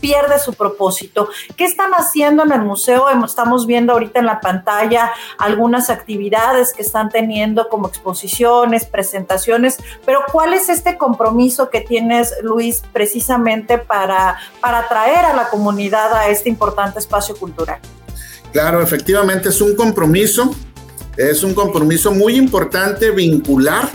pierde 0.01 0.39
su 0.39 0.55
propósito. 0.55 1.29
¿Qué 1.57 1.65
están 1.65 1.93
haciendo 1.93 2.45
en 2.45 2.53
el 2.53 2.63
museo? 2.63 3.07
Estamos 3.25 3.67
viendo 3.67 3.93
ahorita 3.93 4.21
en 4.21 4.27
la 4.27 4.41
pantalla 4.41 5.13
algunas 5.39 5.91
actividades 5.91 6.73
que 6.73 6.83
están 6.83 7.09
teniendo 7.09 7.69
como 7.69 7.89
exposiciones, 7.89 8.85
presentaciones, 8.85 9.79
pero 10.05 10.21
¿cuál 10.33 10.55
es 10.55 10.69
este 10.69 10.97
compromiso 10.97 11.71
que 11.71 11.81
tienes, 11.81 12.35
Luis, 12.43 12.83
precisamente 12.93 13.79
para, 13.79 14.39
para 14.61 14.81
atraer 14.81 15.25
a 15.25 15.35
la 15.35 15.49
comunidad 15.49 16.13
a 16.15 16.29
este 16.29 16.49
importante 16.49 16.99
espacio 16.99 17.37
cultural? 17.37 17.81
Claro, 18.53 18.81
efectivamente 18.81 19.51
es 19.51 19.61
un 19.61 19.77
compromiso, 19.77 20.55
es 21.17 21.43
un 21.43 21.55
compromiso 21.55 22.13
muy 22.13 22.37
importante 22.37 23.11
vincular 23.11 23.91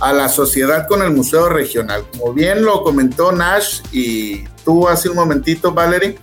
a 0.00 0.12
la 0.12 0.28
sociedad 0.28 0.88
con 0.88 1.02
el 1.02 1.10
Museo 1.10 1.48
Regional. 1.48 2.04
Como 2.16 2.32
bien 2.32 2.64
lo 2.64 2.82
comentó 2.82 3.32
Nash 3.32 3.82
y 3.92 4.44
tú 4.64 4.88
hace 4.88 5.08
un 5.08 5.16
momentito, 5.16 5.72
Valerie, 5.72 6.18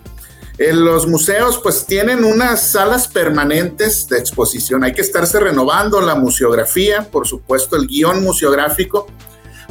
en 0.57 0.83
los 0.83 1.07
museos 1.07 1.59
pues 1.61 1.85
tienen 1.85 2.23
unas 2.23 2.71
salas 2.71 3.07
permanentes 3.07 4.07
de 4.07 4.17
exposición. 4.17 4.83
Hay 4.83 4.93
que 4.93 5.01
estarse 5.01 5.39
renovando 5.39 6.01
la 6.01 6.15
museografía, 6.15 7.07
por 7.11 7.27
supuesto 7.27 7.75
el 7.75 7.87
guion 7.87 8.23
museográfico, 8.23 9.07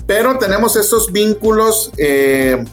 pero 0.07 0.39
tenemos 0.39 0.77
esos 0.77 1.11
vínculos 1.11 1.91
eh, 1.97 2.65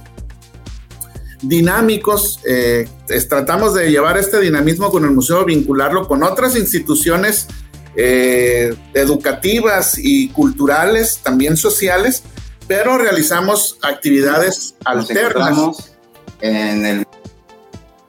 dinámicos. 1.41 2.39
Eh, 2.45 2.87
tratamos 3.27 3.73
de 3.73 3.89
llevar 3.89 4.17
este 4.17 4.39
dinamismo 4.39 4.91
con 4.91 5.03
el 5.05 5.11
museo, 5.11 5.43
vincularlo 5.43 6.07
con 6.07 6.21
otras 6.23 6.55
instituciones 6.55 7.47
eh, 7.95 8.75
educativas 8.93 9.97
y 9.97 10.29
culturales, 10.29 11.19
también 11.23 11.57
sociales, 11.57 12.23
pero 12.67 12.97
realizamos 12.97 13.77
actividades 13.81 14.75
alternas. 14.85 15.93
En 16.41 16.85
el 16.85 17.07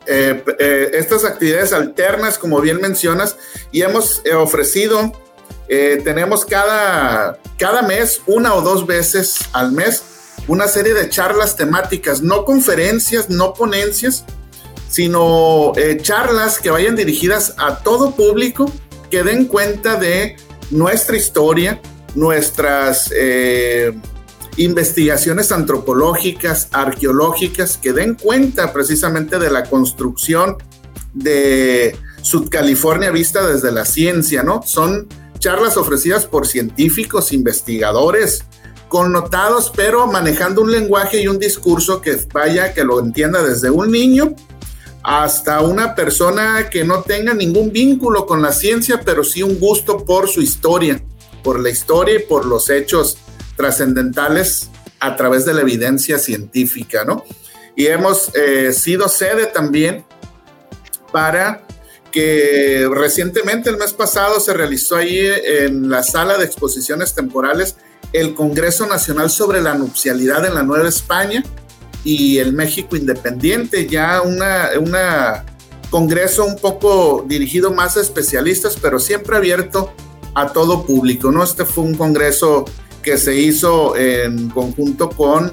eh, 0.06 0.44
eh, 0.58 0.90
estas 0.94 1.24
actividades 1.24 1.72
alternas, 1.72 2.36
como 2.36 2.60
bien 2.60 2.80
mencionas, 2.80 3.36
y 3.72 3.82
hemos 3.82 4.22
ofrecido, 4.36 5.12
tenemos 5.68 6.44
cada, 6.44 7.38
cada 7.58 7.82
mes, 7.82 8.20
una 8.26 8.54
o 8.54 8.60
dos 8.60 8.86
veces 8.86 9.38
al 9.52 9.72
mes, 9.72 10.02
una 10.46 10.68
serie 10.68 10.92
de 10.92 11.08
charlas 11.08 11.56
temáticas, 11.56 12.20
no 12.20 12.44
conferencias, 12.44 13.30
no 13.30 13.54
ponencias, 13.54 14.24
sino 14.90 15.72
charlas 16.02 16.58
que 16.58 16.70
vayan 16.70 16.96
dirigidas 16.96 17.54
a 17.56 17.78
todo 17.78 18.14
público 18.14 18.70
que 19.14 19.22
den 19.22 19.44
cuenta 19.44 19.94
de 19.94 20.36
nuestra 20.70 21.16
historia, 21.16 21.80
nuestras 22.16 23.12
eh, 23.14 23.92
investigaciones 24.56 25.52
antropológicas, 25.52 26.68
arqueológicas, 26.72 27.76
que 27.76 27.92
den 27.92 28.14
cuenta 28.14 28.72
precisamente 28.72 29.38
de 29.38 29.50
la 29.50 29.64
construcción 29.64 30.56
de 31.12 31.96
Sudcalifornia 32.22 33.10
vista 33.10 33.46
desde 33.46 33.72
la 33.72 33.84
ciencia, 33.84 34.42
¿no? 34.42 34.62
Son 34.64 35.08
charlas 35.38 35.76
ofrecidas 35.76 36.26
por 36.26 36.46
científicos, 36.46 37.32
investigadores, 37.32 38.44
connotados, 38.88 39.72
pero 39.74 40.06
manejando 40.06 40.62
un 40.62 40.70
lenguaje 40.70 41.20
y 41.20 41.28
un 41.28 41.38
discurso 41.38 42.00
que 42.00 42.16
vaya, 42.32 42.72
que 42.72 42.84
lo 42.84 43.00
entienda 43.00 43.42
desde 43.42 43.70
un 43.70 43.90
niño 43.90 44.34
hasta 45.02 45.60
una 45.60 45.94
persona 45.94 46.70
que 46.70 46.82
no 46.82 47.02
tenga 47.02 47.34
ningún 47.34 47.72
vínculo 47.72 48.24
con 48.24 48.40
la 48.40 48.52
ciencia, 48.52 49.00
pero 49.04 49.22
sí 49.22 49.42
un 49.42 49.58
gusto 49.60 50.04
por 50.04 50.28
su 50.28 50.40
historia, 50.40 51.04
por 51.42 51.60
la 51.60 51.68
historia 51.68 52.16
y 52.16 52.22
por 52.22 52.46
los 52.46 52.70
hechos 52.70 53.18
trascendentales 53.56 54.70
a 55.00 55.16
través 55.16 55.44
de 55.44 55.54
la 55.54 55.62
evidencia 55.62 56.18
científica, 56.18 57.04
¿no? 57.04 57.24
Y 57.76 57.86
hemos 57.86 58.30
eh, 58.34 58.72
sido 58.72 59.08
sede 59.08 59.46
también 59.46 60.04
para 61.12 61.62
que 62.10 62.88
recientemente, 62.92 63.70
el 63.70 63.76
mes 63.76 63.92
pasado, 63.92 64.38
se 64.38 64.54
realizó 64.54 64.96
ahí 64.96 65.18
en 65.44 65.90
la 65.90 66.02
sala 66.04 66.38
de 66.38 66.44
exposiciones 66.44 67.14
temporales 67.14 67.76
el 68.12 68.34
Congreso 68.34 68.86
Nacional 68.86 69.30
sobre 69.30 69.60
la 69.60 69.74
Nupcialidad 69.74 70.46
en 70.46 70.54
la 70.54 70.62
Nueva 70.62 70.88
España, 70.88 71.42
y 72.04 72.38
el 72.38 72.52
México 72.52 72.96
Independiente, 72.96 73.86
ya 73.86 74.20
una, 74.20 74.70
una 74.78 75.44
congreso 75.90 76.44
un 76.44 76.56
poco 76.56 77.24
dirigido 77.26 77.72
más 77.72 77.96
a 77.96 78.02
especialistas, 78.02 78.76
pero 78.80 78.98
siempre 78.98 79.36
abierto 79.36 79.92
a 80.34 80.52
todo 80.52 80.84
público, 80.84 81.32
¿no? 81.32 81.42
Este 81.42 81.64
fue 81.64 81.84
un 81.84 81.94
congreso 81.94 82.66
que 83.04 83.18
se 83.18 83.36
hizo 83.36 83.96
en 83.96 84.48
conjunto 84.48 85.10
con 85.10 85.52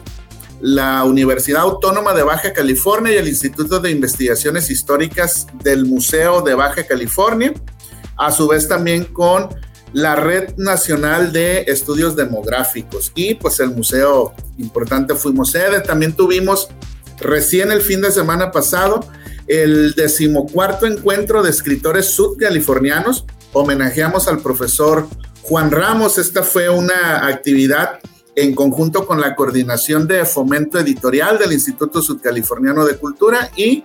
la 0.61 1.03
Universidad 1.03 1.61
Autónoma 1.61 2.13
de 2.13 2.23
Baja 2.23 2.53
California 2.53 3.13
y 3.13 3.17
el 3.17 3.27
Instituto 3.27 3.79
de 3.79 3.91
Investigaciones 3.91 4.69
Históricas 4.69 5.47
del 5.63 5.85
Museo 5.85 6.41
de 6.41 6.53
Baja 6.53 6.85
California, 6.87 7.53
a 8.17 8.31
su 8.31 8.47
vez 8.47 8.67
también 8.67 9.05
con 9.05 9.49
la 9.91 10.15
Red 10.15 10.55
Nacional 10.57 11.33
de 11.33 11.65
Estudios 11.67 12.15
Demográficos 12.15 13.11
y 13.15 13.35
pues 13.35 13.59
el 13.59 13.71
museo 13.71 14.33
importante 14.57 15.15
fuimos 15.15 15.51
sede. 15.51 15.81
También 15.81 16.13
tuvimos 16.13 16.69
recién 17.19 17.71
el 17.71 17.81
fin 17.81 18.01
de 18.01 18.11
semana 18.11 18.51
pasado 18.51 19.05
el 19.47 19.93
decimocuarto 19.95 20.85
encuentro 20.85 21.43
de 21.43 21.49
escritores 21.49 22.05
sudcalifornianos. 22.05 23.25
Homenajeamos 23.51 24.29
al 24.29 24.39
profesor 24.39 25.07
Juan 25.51 25.69
Ramos. 25.69 26.17
Esta 26.17 26.43
fue 26.43 26.69
una 26.69 27.27
actividad 27.27 27.99
en 28.37 28.55
conjunto 28.55 29.05
con 29.05 29.19
la 29.19 29.35
coordinación 29.35 30.07
de 30.07 30.23
fomento 30.23 30.79
editorial 30.79 31.37
del 31.37 31.51
Instituto 31.51 32.01
Sudcaliforniano 32.01 32.85
de 32.85 32.95
Cultura 32.95 33.51
y 33.57 33.83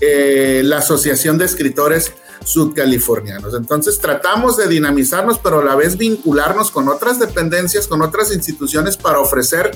eh, 0.00 0.62
la 0.64 0.78
Asociación 0.78 1.36
de 1.36 1.46
Escritores 1.46 2.12
Sudcalifornianos. 2.44 3.54
Entonces 3.54 3.98
tratamos 3.98 4.56
de 4.56 4.68
dinamizarnos, 4.68 5.38
pero 5.38 5.58
a 5.58 5.64
la 5.64 5.74
vez 5.74 5.96
vincularnos 5.96 6.70
con 6.70 6.86
otras 6.86 7.18
dependencias, 7.18 7.88
con 7.88 8.02
otras 8.02 8.32
instituciones 8.32 8.96
para 8.96 9.18
ofrecer 9.18 9.72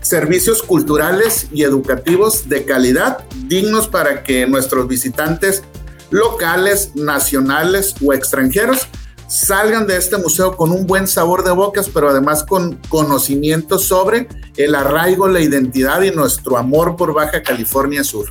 servicios 0.00 0.62
culturales 0.62 1.48
y 1.52 1.64
educativos 1.64 2.48
de 2.48 2.64
calidad, 2.64 3.24
dignos 3.48 3.88
para 3.88 4.22
que 4.22 4.46
nuestros 4.46 4.86
visitantes 4.86 5.64
locales, 6.10 6.92
nacionales 6.94 7.96
o 8.00 8.12
extranjeros 8.12 8.86
salgan 9.28 9.86
de 9.86 9.96
este 9.96 10.16
museo 10.16 10.56
con 10.56 10.72
un 10.72 10.86
buen 10.86 11.06
sabor 11.06 11.44
de 11.44 11.52
bocas, 11.52 11.88
pero 11.88 12.08
además 12.08 12.42
con 12.42 12.80
conocimiento 12.88 13.78
sobre 13.78 14.26
el 14.56 14.74
arraigo, 14.74 15.28
la 15.28 15.40
identidad 15.40 16.02
y 16.02 16.10
nuestro 16.10 16.56
amor 16.56 16.96
por 16.96 17.12
Baja 17.12 17.42
California 17.42 18.02
Sur. 18.02 18.30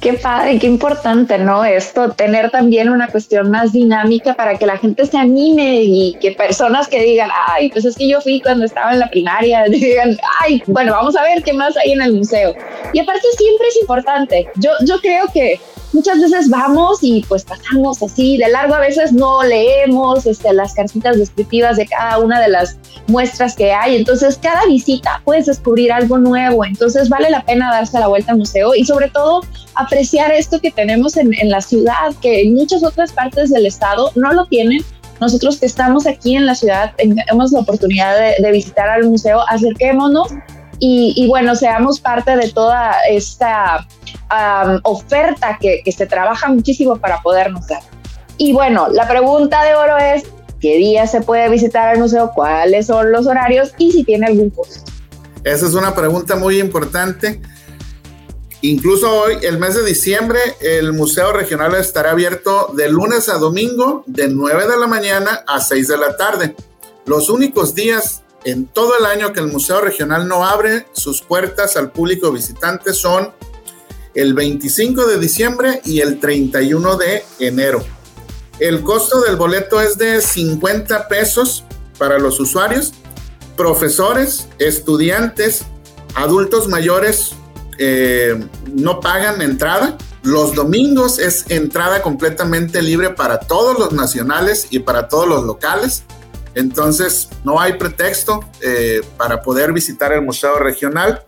Qué 0.00 0.12
padre, 0.12 0.60
qué 0.60 0.68
importante, 0.68 1.38
¿no? 1.38 1.64
Esto, 1.64 2.12
tener 2.12 2.52
también 2.52 2.88
una 2.88 3.08
cuestión 3.08 3.50
más 3.50 3.72
dinámica 3.72 4.34
para 4.34 4.56
que 4.56 4.64
la 4.64 4.78
gente 4.78 5.04
se 5.06 5.18
anime 5.18 5.82
y 5.82 6.16
que 6.20 6.30
personas 6.30 6.86
que 6.86 7.02
digan, 7.02 7.30
ay, 7.48 7.68
pues 7.70 7.84
es 7.84 7.96
que 7.96 8.08
yo 8.08 8.20
fui 8.20 8.40
cuando 8.40 8.64
estaba 8.64 8.92
en 8.92 9.00
la 9.00 9.10
primaria, 9.10 9.64
digan, 9.68 10.16
ay, 10.40 10.62
bueno, 10.68 10.92
vamos 10.92 11.16
a 11.16 11.22
ver 11.22 11.42
qué 11.42 11.52
más 11.52 11.76
hay 11.76 11.92
en 11.92 12.02
el 12.02 12.14
museo. 12.14 12.54
Y 12.92 13.00
aparte 13.00 13.26
siempre 13.36 13.66
es 13.66 13.76
importante. 13.80 14.48
Yo, 14.54 14.70
yo 14.86 15.00
creo 15.00 15.26
que 15.34 15.60
muchas 15.92 16.20
veces 16.20 16.48
vamos 16.48 16.98
y 17.02 17.24
pues 17.28 17.44
pasamos 17.44 18.02
así 18.02 18.36
de 18.36 18.48
largo, 18.48 18.74
a 18.74 18.80
veces 18.80 19.12
no 19.12 19.42
leemos 19.42 20.26
este, 20.26 20.52
las 20.52 20.74
cartitas 20.74 21.18
descriptivas 21.18 21.76
de 21.76 21.86
cada 21.86 22.18
una 22.18 22.40
de 22.40 22.48
las 22.48 22.76
muestras 23.06 23.56
que 23.56 23.72
hay, 23.72 23.96
entonces 23.96 24.38
cada 24.40 24.64
visita 24.66 25.20
puedes 25.24 25.46
descubrir 25.46 25.92
algo 25.92 26.18
nuevo, 26.18 26.64
entonces 26.64 27.08
vale 27.08 27.30
la 27.30 27.44
pena 27.44 27.70
darse 27.70 27.98
la 27.98 28.08
vuelta 28.08 28.32
al 28.32 28.38
museo 28.38 28.74
y 28.74 28.84
sobre 28.84 29.08
todo 29.08 29.42
apreciar 29.74 30.32
esto 30.32 30.60
que 30.60 30.70
tenemos 30.70 31.16
en, 31.16 31.32
en 31.34 31.50
la 31.50 31.60
ciudad, 31.60 32.14
que 32.20 32.42
en 32.42 32.54
muchas 32.54 32.82
otras 32.82 33.12
partes 33.12 33.50
del 33.50 33.66
estado 33.66 34.10
no 34.14 34.32
lo 34.32 34.46
tienen. 34.46 34.80
Nosotros 35.20 35.58
que 35.58 35.66
estamos 35.66 36.06
aquí 36.06 36.36
en 36.36 36.46
la 36.46 36.54
ciudad 36.54 36.92
tenemos 36.96 37.52
la 37.52 37.60
oportunidad 37.60 38.16
de, 38.38 38.52
visitar 38.52 38.88
al 38.88 39.04
museo, 39.04 39.40
acerquémonos 39.48 40.28
y, 40.80 41.26
bueno, 41.26 41.56
seamos 41.56 41.98
parte 41.98 42.36
de 42.36 42.52
toda 42.52 42.94
esta 43.10 43.86
um, 44.30 44.80
oferta 44.82 45.58
que, 45.60 45.82
que, 45.84 45.92
se 45.92 46.06
trabaja 46.06 46.48
muchísimo 46.48 46.96
para 46.96 47.20
podernos 47.22 47.66
dar. 47.66 47.82
Y 48.36 48.52
bueno, 48.52 48.88
la 48.90 49.08
pregunta 49.08 49.64
de 49.64 49.74
oro 49.74 49.96
es, 49.98 50.24
¿qué 50.60 50.76
día 50.76 51.06
se 51.06 51.20
puede 51.20 51.48
visitar 51.48 51.94
el 51.94 52.00
museo? 52.00 52.32
¿Cuáles 52.34 52.86
son 52.86 53.10
los 53.12 53.26
horarios? 53.26 53.72
Y 53.78 53.92
si 53.92 54.04
tiene 54.04 54.26
algún 54.26 54.50
costo. 54.50 54.90
Esa 55.44 55.66
es 55.66 55.74
una 55.74 55.94
pregunta 55.94 56.36
muy 56.36 56.60
importante. 56.60 57.40
Incluso 58.60 59.12
hoy, 59.12 59.36
el 59.42 59.58
mes 59.58 59.76
de 59.76 59.84
diciembre, 59.84 60.40
el 60.60 60.92
Museo 60.92 61.32
Regional 61.32 61.74
estará 61.76 62.10
abierto 62.10 62.72
de 62.76 62.88
lunes 62.88 63.28
a 63.28 63.38
domingo, 63.38 64.02
de 64.06 64.28
9 64.28 64.66
de 64.66 64.76
la 64.76 64.88
mañana 64.88 65.44
a 65.46 65.60
6 65.60 65.86
de 65.86 65.96
la 65.96 66.16
tarde. 66.16 66.56
Los 67.06 67.30
únicos 67.30 67.74
días 67.74 68.22
en 68.44 68.66
todo 68.66 68.98
el 68.98 69.06
año 69.06 69.32
que 69.32 69.40
el 69.40 69.46
Museo 69.46 69.80
Regional 69.80 70.26
no 70.26 70.44
abre 70.44 70.86
sus 70.92 71.22
puertas 71.22 71.76
al 71.76 71.92
público 71.92 72.32
visitante 72.32 72.92
son 72.92 73.32
el 74.18 74.34
25 74.34 75.06
de 75.06 75.18
diciembre 75.18 75.80
y 75.84 76.00
el 76.00 76.18
31 76.18 76.96
de 76.96 77.24
enero. 77.38 77.84
El 78.58 78.82
costo 78.82 79.20
del 79.20 79.36
boleto 79.36 79.80
es 79.80 79.96
de 79.96 80.20
50 80.20 81.06
pesos 81.06 81.64
para 81.98 82.18
los 82.18 82.40
usuarios, 82.40 82.92
profesores, 83.56 84.48
estudiantes, 84.58 85.62
adultos 86.16 86.66
mayores 86.66 87.36
eh, 87.78 88.36
no 88.74 88.98
pagan 88.98 89.40
entrada. 89.40 89.96
Los 90.24 90.52
domingos 90.52 91.20
es 91.20 91.48
entrada 91.48 92.02
completamente 92.02 92.82
libre 92.82 93.10
para 93.10 93.38
todos 93.38 93.78
los 93.78 93.92
nacionales 93.92 94.66
y 94.70 94.80
para 94.80 95.06
todos 95.06 95.28
los 95.28 95.44
locales. 95.44 96.02
Entonces, 96.56 97.28
no 97.44 97.60
hay 97.60 97.74
pretexto 97.74 98.40
eh, 98.62 99.00
para 99.16 99.42
poder 99.42 99.72
visitar 99.72 100.12
el 100.12 100.22
Museo 100.22 100.58
Regional. 100.58 101.22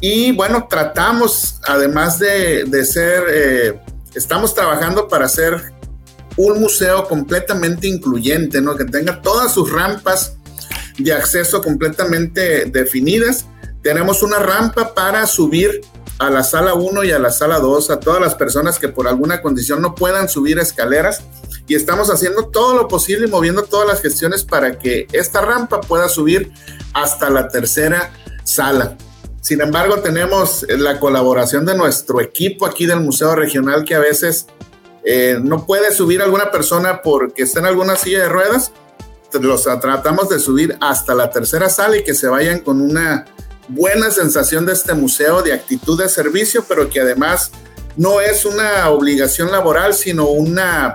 Y 0.00 0.32
bueno, 0.32 0.66
tratamos, 0.68 1.60
además 1.66 2.18
de, 2.18 2.64
de 2.64 2.84
ser, 2.84 3.24
eh, 3.28 3.80
estamos 4.14 4.54
trabajando 4.54 5.08
para 5.08 5.26
hacer 5.26 5.72
un 6.36 6.60
museo 6.60 7.04
completamente 7.04 7.86
incluyente, 7.86 8.60
¿no? 8.60 8.76
Que 8.76 8.84
tenga 8.84 9.22
todas 9.22 9.52
sus 9.52 9.70
rampas 9.70 10.36
de 10.98 11.12
acceso 11.12 11.62
completamente 11.62 12.66
definidas 12.66 13.46
tenemos 13.84 14.22
una 14.22 14.38
rampa 14.38 14.94
para 14.94 15.26
subir 15.26 15.82
a 16.18 16.30
la 16.30 16.42
sala 16.42 16.72
1 16.72 17.04
y 17.04 17.12
a 17.12 17.18
la 17.18 17.30
sala 17.30 17.60
2 17.60 17.90
a 17.90 18.00
todas 18.00 18.18
las 18.18 18.34
personas 18.34 18.78
que 18.78 18.88
por 18.88 19.06
alguna 19.06 19.42
condición 19.42 19.82
no 19.82 19.94
puedan 19.94 20.30
subir 20.30 20.58
escaleras 20.58 21.20
y 21.66 21.74
estamos 21.74 22.08
haciendo 22.08 22.46
todo 22.46 22.74
lo 22.74 22.88
posible 22.88 23.26
y 23.26 23.30
moviendo 23.30 23.64
todas 23.64 23.86
las 23.86 24.00
gestiones 24.00 24.42
para 24.42 24.78
que 24.78 25.06
esta 25.12 25.42
rampa 25.42 25.82
pueda 25.82 26.08
subir 26.08 26.50
hasta 26.94 27.28
la 27.28 27.48
tercera 27.48 28.10
sala. 28.44 28.96
Sin 29.44 29.60
embargo, 29.60 29.98
tenemos 29.98 30.64
la 30.70 30.98
colaboración 30.98 31.66
de 31.66 31.76
nuestro 31.76 32.18
equipo 32.22 32.64
aquí 32.64 32.86
del 32.86 33.00
Museo 33.00 33.34
Regional 33.34 33.84
que 33.84 33.94
a 33.94 33.98
veces 33.98 34.46
eh, 35.04 35.38
no 35.38 35.66
puede 35.66 35.92
subir 35.92 36.22
alguna 36.22 36.50
persona 36.50 37.02
porque 37.02 37.42
está 37.42 37.60
en 37.60 37.66
alguna 37.66 37.94
silla 37.96 38.22
de 38.22 38.30
ruedas. 38.30 38.72
Los 39.38 39.64
tratamos 39.64 40.30
de 40.30 40.38
subir 40.38 40.78
hasta 40.80 41.14
la 41.14 41.30
tercera 41.30 41.68
sala 41.68 41.98
y 41.98 42.04
que 42.04 42.14
se 42.14 42.26
vayan 42.26 42.60
con 42.60 42.80
una 42.80 43.26
buena 43.68 44.10
sensación 44.10 44.64
de 44.64 44.72
este 44.72 44.94
museo 44.94 45.42
de 45.42 45.52
actitud 45.52 46.00
de 46.00 46.08
servicio, 46.08 46.64
pero 46.66 46.88
que 46.88 47.00
además 47.00 47.50
no 47.98 48.22
es 48.22 48.46
una 48.46 48.88
obligación 48.88 49.52
laboral, 49.52 49.92
sino 49.92 50.26
una 50.26 50.94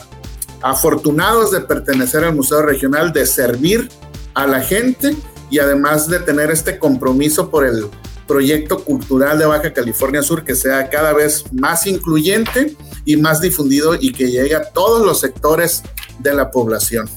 afortunados 0.63 1.51
de 1.51 1.61
pertenecer 1.61 2.23
al 2.23 2.33
Museo 2.33 2.63
Regional, 2.63 3.13
de 3.13 3.27
servir 3.27 3.89
a 4.33 4.47
la 4.47 4.61
gente 4.61 5.15
y 5.51 5.59
además 5.59 6.07
de 6.07 6.19
tener 6.19 6.49
este 6.49 6.79
compromiso 6.79 7.51
por 7.51 7.67
el 7.67 7.87
proyecto 8.29 8.85
cultural 8.85 9.39
de 9.39 9.47
Baja 9.47 9.73
California 9.73 10.21
Sur 10.21 10.45
que 10.45 10.53
sea 10.53 10.87
cada 10.87 11.13
vez 11.13 11.51
más 11.51 11.87
incluyente 11.87 12.75
y 13.03 13.17
más 13.17 13.41
difundido 13.41 13.95
y 13.99 14.13
que 14.13 14.29
llegue 14.29 14.55
a 14.55 14.69
todos 14.69 15.03
los 15.03 15.19
sectores 15.19 15.81
de 16.19 16.35
la 16.35 16.51
población. 16.51 17.09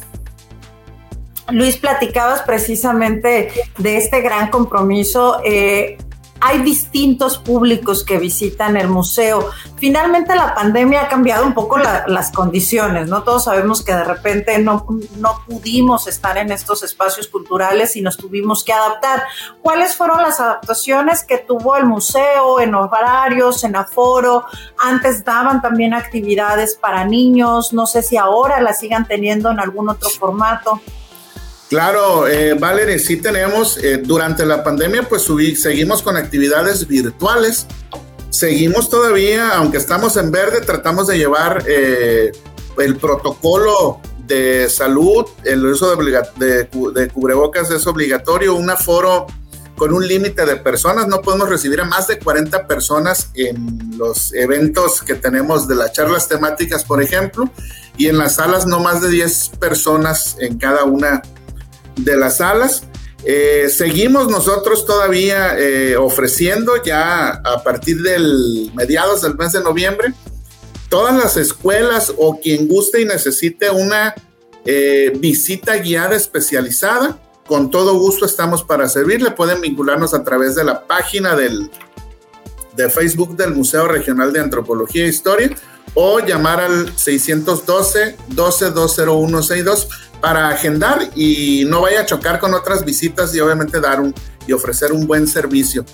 Luis, 1.51 1.77
platicabas 1.77 2.41
precisamente 2.43 3.53
de 3.77 3.97
este 3.99 4.23
gran 4.23 4.49
compromiso. 4.49 5.43
Eh, 5.45 5.99
hay 6.45 6.61
distintos 6.63 7.39
públicos 7.39 8.03
que 8.03 8.19
visitan 8.19 8.77
el 8.77 8.89
museo. 8.89 9.49
Finalmente 9.77 10.35
la 10.35 10.57
pandemia 10.57 11.03
ha 11.03 11.09
cambiado 11.09 11.47
un 11.47 11.55
poco 11.55 11.79
la, 11.79 12.05
las 12.09 12.33
condiciones, 12.33 13.09
¿no? 13.09 13.23
Todos 13.23 13.45
sabemos 13.45 13.85
que 13.85 13.95
de 13.95 14.03
repente 14.03 14.59
no, 14.59 14.85
no 15.19 15.45
pudimos 15.47 16.09
estar 16.09 16.37
en 16.39 16.51
estos 16.51 16.83
espacios 16.83 17.29
culturales 17.29 17.95
y 17.95 18.03
nos 18.03 18.17
tuvimos 18.17 18.65
que 18.65 18.73
adaptar. 18.73 19.23
¿Cuáles 19.63 19.95
fueron 19.95 20.21
las 20.21 20.41
adaptaciones 20.41 21.23
que 21.23 21.39
tuvo 21.39 21.77
el 21.77 21.87
museo 21.87 22.59
en 22.59 22.75
horarios, 22.75 23.63
en 23.63 23.77
aforo? 23.77 24.45
Antes 24.83 25.25
daban 25.25 25.63
también 25.63 25.95
actividades 25.95 26.75
para 26.75 27.05
niños, 27.05 27.73
no 27.73 27.87
sé 27.87 28.03
si 28.03 28.17
ahora 28.17 28.61
las 28.61 28.81
sigan 28.81 29.07
teniendo 29.07 29.49
en 29.49 29.61
algún 29.61 29.89
otro 29.89 30.11
formato. 30.11 30.81
Claro, 31.73 32.29
eh, 32.29 32.53
Valerie, 32.53 32.99
sí 32.99 33.17
tenemos, 33.17 33.79
eh, 33.79 33.97
durante 33.97 34.45
la 34.45 34.63
pandemia 34.63 35.09
pues 35.09 35.23
subí, 35.23 35.57
seguimos 35.57 36.03
con 36.03 36.19
actividades 36.19 36.87
virtuales, 36.87 37.67
seguimos 38.29 38.91
todavía, 38.91 39.57
aunque 39.57 39.79
estamos 39.79 40.19
en 40.19 40.31
verde, 40.31 40.61
tratamos 40.61 41.07
de 41.07 41.17
llevar 41.17 41.65
eh, 41.67 42.31
el 42.77 42.97
protocolo 42.99 44.03
de 44.27 44.69
salud, 44.69 45.25
el 45.45 45.65
uso 45.65 45.97
de, 45.97 46.23
de, 46.37 46.69
de, 46.93 47.09
cubrebocas 47.09 47.71
es 47.71 47.87
obligatorio, 47.87 48.55
un 48.55 48.69
aforo 48.69 49.27
con 49.75 49.95
un 49.95 50.07
límite 50.07 50.45
de 50.45 50.57
personas, 50.57 51.09
no 51.09 51.23
podemos 51.23 51.49
recibir 51.49 51.81
a 51.81 51.87
más 51.87 52.07
de 52.07 52.19
40 52.19 52.67
personas 52.67 53.31
en 53.33 53.97
los 53.97 54.35
eventos 54.35 55.01
que 55.01 55.15
tenemos 55.15 55.67
de 55.67 55.77
las 55.77 55.95
charlas 55.95 56.29
temáticas, 56.29 56.85
por 56.85 57.03
ejemplo, 57.03 57.51
y 57.97 58.09
en 58.09 58.19
las 58.19 58.35
salas 58.35 58.67
no 58.67 58.81
más 58.81 59.01
de 59.01 59.09
10 59.09 59.53
personas 59.59 60.37
en 60.39 60.59
cada 60.59 60.85
una 60.85 61.23
de 61.97 62.17
las 62.17 62.39
salas. 62.39 62.85
Eh, 63.25 63.69
seguimos 63.71 64.29
nosotros 64.29 64.85
todavía 64.85 65.57
eh, 65.57 65.97
ofreciendo 65.97 66.83
ya 66.83 67.29
a 67.29 67.63
partir 67.63 68.03
del 68.03 68.73
mediados 68.75 69.23
del 69.23 69.37
mes 69.37 69.53
de 69.53 69.63
noviembre 69.63 70.13
todas 70.89 71.17
las 71.17 71.37
escuelas 71.37 72.13
o 72.19 72.41
quien 72.41 72.67
guste 72.69 73.01
y 73.01 73.05
necesite 73.05 73.71
una 73.71 74.15
eh, 74.65 75.13
visita 75.17 75.77
guiada 75.77 76.17
especializada. 76.17 77.19
Con 77.47 77.71
todo 77.71 77.95
gusto 77.95 78.27
estamos 78.27 78.63
para 78.63 78.89
servirle. 78.89 79.31
Pueden 79.31 79.61
vincularnos 79.61 80.15
a 80.15 80.23
través 80.23 80.55
de 80.55 80.65
la 80.65 80.87
página 80.87 81.35
del, 81.35 81.71
de 82.77 82.91
Facebook 82.91 83.37
del 83.37 83.55
Museo 83.55 83.89
Regional 83.89 84.33
de 84.33 84.41
Antropología 84.41 85.05
e 85.05 85.09
Historia 85.09 85.51
o 85.95 86.21
llamar 86.21 86.61
al 86.61 86.97
612 86.97 88.17
12 88.29 88.71
20162 88.71 89.89
para 90.21 90.49
agendar 90.49 91.11
y 91.17 91.65
no 91.67 91.83
vaya 91.83 92.01
a 92.01 92.07
chocar 92.07 92.39
con 92.39 92.55
otras 92.55 92.85
visitas 92.85 93.35
y 93.35 93.41
obviamente 93.41 93.81
dar 93.81 94.01
un 94.01 94.15
y 94.47 94.53
ofrecer 94.53 94.93
un 94.93 95.07
buen 95.07 95.27
servicio. 95.27 95.85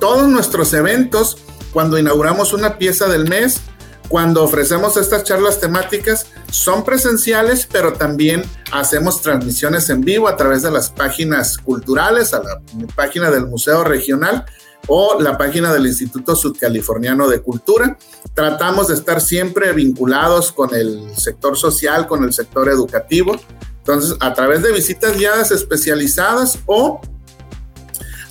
Todos 0.00 0.28
nuestros 0.28 0.72
eventos, 0.74 1.38
cuando 1.72 1.98
inauguramos 1.98 2.52
una 2.52 2.78
pieza 2.78 3.06
del 3.06 3.28
mes, 3.28 3.60
cuando 4.08 4.44
ofrecemos 4.44 4.96
estas 4.96 5.24
charlas 5.24 5.60
temáticas 5.60 6.26
son 6.50 6.84
presenciales, 6.84 7.66
pero 7.70 7.94
también 7.94 8.44
hacemos 8.72 9.20
transmisiones 9.20 9.90
en 9.90 10.02
vivo 10.02 10.28
a 10.28 10.36
través 10.36 10.62
de 10.62 10.70
las 10.70 10.90
páginas 10.90 11.58
culturales, 11.58 12.32
a 12.32 12.42
la 12.42 12.60
página 12.94 13.30
del 13.30 13.46
Museo 13.46 13.82
Regional 13.82 14.44
o 14.86 15.20
la 15.20 15.36
página 15.36 15.72
del 15.72 15.86
Instituto 15.86 16.36
Sudcaliforniano 16.36 17.28
de 17.28 17.40
Cultura. 17.40 17.98
Tratamos 18.34 18.88
de 18.88 18.94
estar 18.94 19.20
siempre 19.20 19.72
vinculados 19.72 20.52
con 20.52 20.74
el 20.74 21.16
sector 21.16 21.56
social, 21.56 22.06
con 22.06 22.24
el 22.24 22.32
sector 22.32 22.68
educativo. 22.68 23.36
Entonces, 23.78 24.16
a 24.20 24.34
través 24.34 24.62
de 24.62 24.72
visitas 24.72 25.16
guiadas 25.16 25.50
especializadas 25.50 26.58
o 26.66 27.00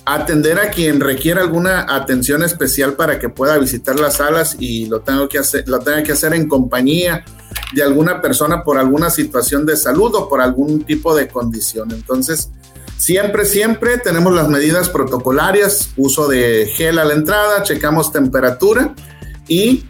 atender 0.04 0.60
a 0.60 0.70
quien 0.70 1.00
requiera 1.00 1.40
alguna 1.40 1.84
atención 1.88 2.44
especial 2.44 2.94
para 2.94 3.18
que 3.18 3.28
pueda 3.28 3.58
visitar 3.58 3.98
las 3.98 4.18
salas 4.18 4.56
y 4.60 4.86
lo 4.86 5.00
tengo 5.00 5.28
que 5.28 5.38
hacer, 5.38 5.68
lo 5.68 5.80
tenga 5.80 6.04
que 6.04 6.12
hacer 6.12 6.32
en 6.32 6.46
compañía 6.46 7.24
de 7.74 7.82
alguna 7.82 8.22
persona 8.22 8.62
por 8.62 8.78
alguna 8.78 9.10
situación 9.10 9.66
de 9.66 9.76
salud 9.76 10.14
o 10.14 10.28
por 10.28 10.40
algún 10.40 10.84
tipo 10.84 11.14
de 11.14 11.26
condición. 11.26 11.90
Entonces, 11.90 12.50
siempre, 12.96 13.44
siempre 13.44 13.98
tenemos 13.98 14.34
las 14.34 14.48
medidas 14.48 14.88
protocolarias, 14.88 15.90
uso 15.96 16.28
de 16.28 16.70
gel 16.74 16.98
a 16.98 17.04
la 17.04 17.14
entrada, 17.14 17.62
checamos 17.62 18.12
temperatura 18.12 18.94
y 19.48 19.84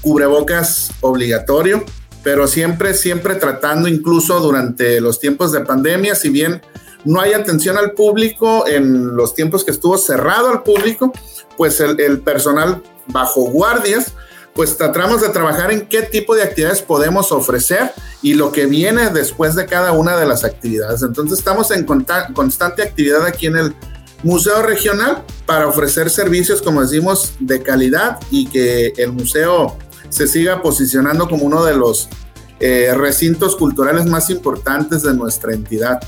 cubrebocas 0.00 0.92
obligatorio, 1.00 1.84
pero 2.22 2.46
siempre, 2.46 2.94
siempre 2.94 3.34
tratando 3.34 3.88
incluso 3.88 4.40
durante 4.40 5.00
los 5.00 5.20
tiempos 5.20 5.52
de 5.52 5.60
pandemia, 5.60 6.14
si 6.14 6.28
bien 6.28 6.62
no 7.04 7.20
hay 7.20 7.32
atención 7.32 7.78
al 7.78 7.92
público 7.92 8.66
en 8.66 9.16
los 9.16 9.34
tiempos 9.34 9.64
que 9.64 9.70
estuvo 9.70 9.96
cerrado 9.96 10.50
al 10.50 10.62
público, 10.62 11.12
pues 11.56 11.80
el, 11.80 12.20
personal 12.20 12.82
bajo 13.06 13.42
guardias, 13.42 14.12
pues 14.60 14.76
tratamos 14.76 15.22
de 15.22 15.30
trabajar 15.30 15.72
en 15.72 15.86
qué 15.86 16.02
tipo 16.02 16.34
de 16.34 16.42
actividades 16.42 16.82
podemos 16.82 17.32
ofrecer 17.32 17.92
y 18.20 18.34
lo 18.34 18.52
que 18.52 18.66
viene 18.66 19.08
después 19.08 19.54
de 19.54 19.64
cada 19.64 19.92
una 19.92 20.18
de 20.18 20.26
las 20.26 20.44
actividades. 20.44 21.00
Entonces 21.00 21.38
estamos 21.38 21.70
en 21.70 21.86
constante 22.34 22.82
actividad 22.82 23.24
aquí 23.24 23.46
en 23.46 23.56
el 23.56 23.74
Museo 24.22 24.60
Regional 24.60 25.24
para 25.46 25.66
ofrecer 25.66 26.10
servicios, 26.10 26.60
como 26.60 26.82
decimos, 26.82 27.36
de 27.40 27.62
calidad 27.62 28.18
y 28.30 28.48
que 28.48 28.92
el 28.98 29.12
museo 29.12 29.78
se 30.10 30.28
siga 30.28 30.60
posicionando 30.60 31.26
como 31.26 31.46
uno 31.46 31.64
de 31.64 31.74
los 31.74 32.10
eh, 32.58 32.92
recintos 32.94 33.56
culturales 33.56 34.04
más 34.04 34.28
importantes 34.28 35.02
de 35.02 35.14
nuestra 35.14 35.54
entidad. 35.54 36.00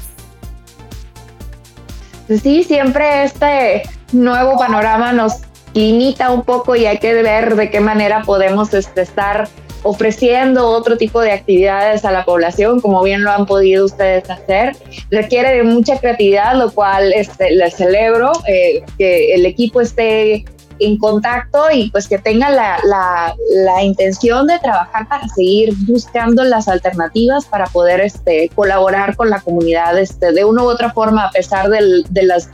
Sí, 2.28 2.64
siempre 2.64 3.24
este 3.24 3.84
nuevo 4.12 4.58
panorama 4.58 5.14
nos 5.14 5.40
limita 5.74 6.30
un 6.30 6.42
poco 6.42 6.76
y 6.76 6.86
hay 6.86 6.98
que 6.98 7.14
ver 7.14 7.56
de 7.56 7.70
qué 7.70 7.80
manera 7.80 8.22
podemos 8.22 8.72
este, 8.74 9.02
estar 9.02 9.48
ofreciendo 9.84 10.68
otro 10.68 10.96
tipo 10.96 11.20
de 11.20 11.32
actividades 11.32 12.04
a 12.04 12.12
la 12.12 12.24
población, 12.24 12.80
como 12.80 13.02
bien 13.02 13.24
lo 13.24 13.32
han 13.32 13.46
podido 13.46 13.84
ustedes 13.84 14.28
hacer. 14.30 14.76
Requiere 15.10 15.56
de 15.56 15.62
mucha 15.64 15.98
creatividad, 15.98 16.54
lo 16.56 16.72
cual 16.72 17.12
este, 17.12 17.50
les 17.50 17.74
celebro, 17.74 18.32
eh, 18.46 18.84
que 18.96 19.34
el 19.34 19.44
equipo 19.44 19.80
esté 19.80 20.44
en 20.78 20.98
contacto 20.98 21.70
y 21.72 21.90
pues 21.90 22.08
que 22.08 22.18
tengan 22.18 22.56
la, 22.56 22.78
la, 22.84 23.82
intención 23.82 24.46
de 24.46 24.58
trabajar 24.58 25.08
para 25.08 25.28
seguir 25.28 25.74
buscando 25.86 26.42
las 26.44 26.66
alternativas 26.66 27.44
para 27.44 27.66
poder 27.66 28.00
este, 28.00 28.50
colaborar 28.54 29.16
con 29.16 29.30
la 29.30 29.40
comunidad 29.40 29.98
este, 29.98 30.32
de 30.32 30.44
una 30.44 30.62
u 30.62 30.66
otra 30.66 30.92
forma 30.92 31.26
a 31.26 31.30
pesar 31.30 31.68
del, 31.68 32.04
de 32.10 32.24
las 32.24 32.48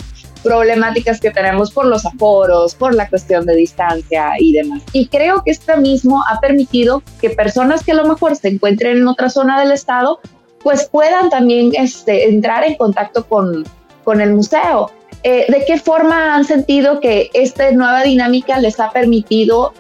problemáticas 0.49 1.21
que 1.21 1.31
tenemos 1.31 1.71
por 1.71 1.87
los 1.87 2.07
aforos, 2.07 2.75
por 2.75 2.95
la 2.95 3.09
cuestión 3.09 3.45
de 3.45 3.55
distancia 3.55 4.33
y 4.39 4.53
demás. 4.53 4.83
Y 4.93 5.09
creo 5.09 5.43
que 5.45 5.51
esto 5.51 5.77
mismo 5.77 6.25
ha 6.27 6.41
permitido 6.41 7.03
que 7.21 7.31
personas 7.31 7.85
que 7.85 7.93
a 7.93 7.97
lo 7.97 8.07
mejor 8.07 8.35
se 8.35 8.49
encuentren 8.49 8.97
en 8.97 9.09
otra 9.09 9.29
zona 9.29 9.61
del 9.61 9.73
estado, 9.73 10.21
pues 10.63 10.89
puedan 10.89 11.29
también 11.29 11.71
este, 11.75 12.29
entrar 12.29 12.65
en 12.65 12.77
contacto 12.77 13.27
con, 13.27 13.65
con 14.05 14.23
el 14.23 14.33
museo. 14.33 14.91
Eh, 15.23 15.45
¿De 15.49 15.65
qué 15.67 15.79
forma 15.79 16.35
han 16.35 16.45
sentido 16.45 17.01
que 17.01 17.31
esta 17.35 17.71
nueva 17.73 18.03
dinámica 18.03 18.59
les 18.59 18.81
ha 18.81 18.91
permitido 18.91 19.75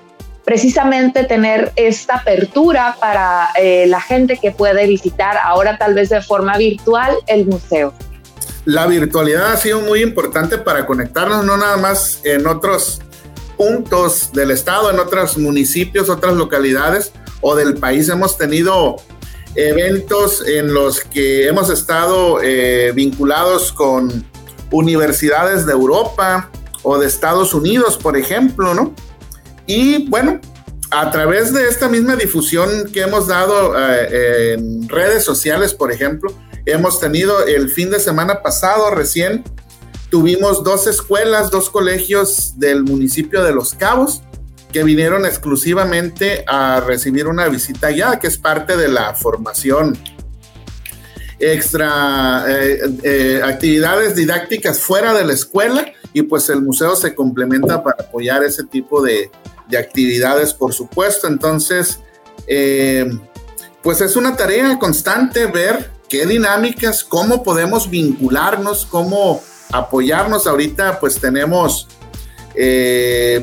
precisamente 0.45 1.25
tener 1.25 1.73
esta 1.77 2.17
apertura 2.17 2.97
para 3.01 3.51
eh, 3.59 3.87
la 3.87 4.01
gente 4.01 4.37
que 4.37 4.51
puede 4.51 4.87
visitar 4.87 5.37
ahora 5.43 5.79
tal 5.79 5.95
vez 5.95 6.09
de 6.11 6.21
forma 6.21 6.59
virtual 6.59 7.15
el 7.27 7.47
museo? 7.47 7.95
La 8.69 8.87
virtualidad 8.87 9.55
ha 9.55 9.57
sido 9.57 9.81
muy 9.81 10.03
importante 10.03 10.59
para 10.59 10.85
conectarnos 10.85 11.43
no 11.43 11.57
nada 11.57 11.79
más 11.79 12.21
en 12.23 12.47
otros 12.47 13.01
puntos 13.57 14.31
del 14.35 14.51
estado, 14.51 14.91
en 14.91 14.99
otros 14.99 15.39
municipios, 15.39 16.11
otras 16.11 16.35
localidades 16.35 17.13
o 17.41 17.57
del 17.57 17.79
país. 17.79 18.11
Hemos 18.11 18.37
tenido 18.37 18.97
eventos 19.55 20.47
en 20.47 20.75
los 20.75 21.01
que 21.01 21.49
hemos 21.49 21.71
estado 21.71 22.43
eh, 22.43 22.93
vinculados 22.95 23.73
con 23.73 24.23
universidades 24.71 25.65
de 25.65 25.73
Europa 25.73 26.51
o 26.83 26.99
de 26.99 27.07
Estados 27.07 27.55
Unidos, 27.55 27.97
por 27.97 28.19
ejemplo, 28.19 28.75
¿no? 28.75 28.95
Y 29.67 30.07
bueno, 30.11 30.43
a 30.91 31.11
través 31.11 31.55
de 31.55 31.67
esta 31.69 31.89
misma 31.89 32.17
difusión 32.17 32.91
que 32.93 33.01
hemos 33.01 33.29
dado 33.29 33.73
eh, 33.79 34.53
en 34.53 34.87
redes 34.91 35.25
sociales, 35.25 35.73
por 35.73 35.91
ejemplo, 35.91 36.35
hemos 36.73 37.01
tenido 37.01 37.47
el 37.47 37.71
fin 37.71 37.91
de 37.91 38.01
semana 38.01 38.43
pasado 38.43 38.91
recién, 38.91 39.45
tuvimos 40.11 40.65
dos 40.65 40.87
escuelas, 40.87 41.51
dos 41.51 41.71
colegios 41.71 42.59
del 42.59 42.85
municipio 42.85 43.43
de 43.43 43.53
Los 43.53 43.75
Cabos 43.75 44.23
que 44.73 44.85
vinieron 44.85 45.25
exclusivamente 45.25 46.45
a 46.47 46.81
recibir 46.81 47.27
una 47.27 47.49
visita 47.49 47.91
ya, 47.91 48.19
que 48.19 48.27
es 48.27 48.37
parte 48.37 48.77
de 48.77 48.89
la 48.89 49.15
formación 49.15 49.99
extra 51.39 52.45
eh, 52.49 52.81
eh, 53.03 53.41
actividades 53.45 54.15
didácticas 54.15 54.81
fuera 54.81 55.15
de 55.15 55.25
la 55.25 55.33
escuela 55.33 55.87
y 56.13 56.23
pues 56.23 56.49
el 56.51 56.63
museo 56.63 56.97
se 56.97 57.15
complementa 57.15 57.83
para 57.83 58.05
apoyar 58.05 58.43
ese 58.43 58.65
tipo 58.65 59.03
de, 59.03 59.31
actividades, 59.79 60.55
por 60.55 60.73
supuesto. 60.73 61.29
Entonces, 61.29 62.01
eh, 62.47 63.07
pues 63.83 64.01
es 64.01 64.17
una 64.17 64.35
tarea 64.35 64.79
constante 64.79 65.47
ver 65.47 65.98
qué 66.09 66.27
dinámicas, 66.27 67.05
cómo 67.05 67.43
podemos 67.43 67.91
vincularnos, 67.91 68.87
cómo 68.87 69.43
apoyarnos. 69.73 70.47
Ahorita 70.47 70.99
pues 71.01 71.21
tenemos 71.21 71.89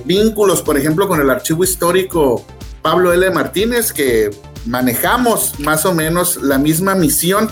vínculos, 0.06 0.62
por 0.62 0.78
ejemplo, 0.78 1.08
con 1.08 1.22
el 1.22 1.30
archivo 1.30 1.64
histórico 1.64 2.46
Pablo 2.82 3.14
L. 3.14 3.30
Martínez, 3.32 3.94
que 3.94 4.30
manejamos 4.66 5.60
más 5.60 5.86
o 5.86 5.94
menos 5.94 6.42
la 6.42 6.58
misma 6.58 6.96
misión 6.96 7.50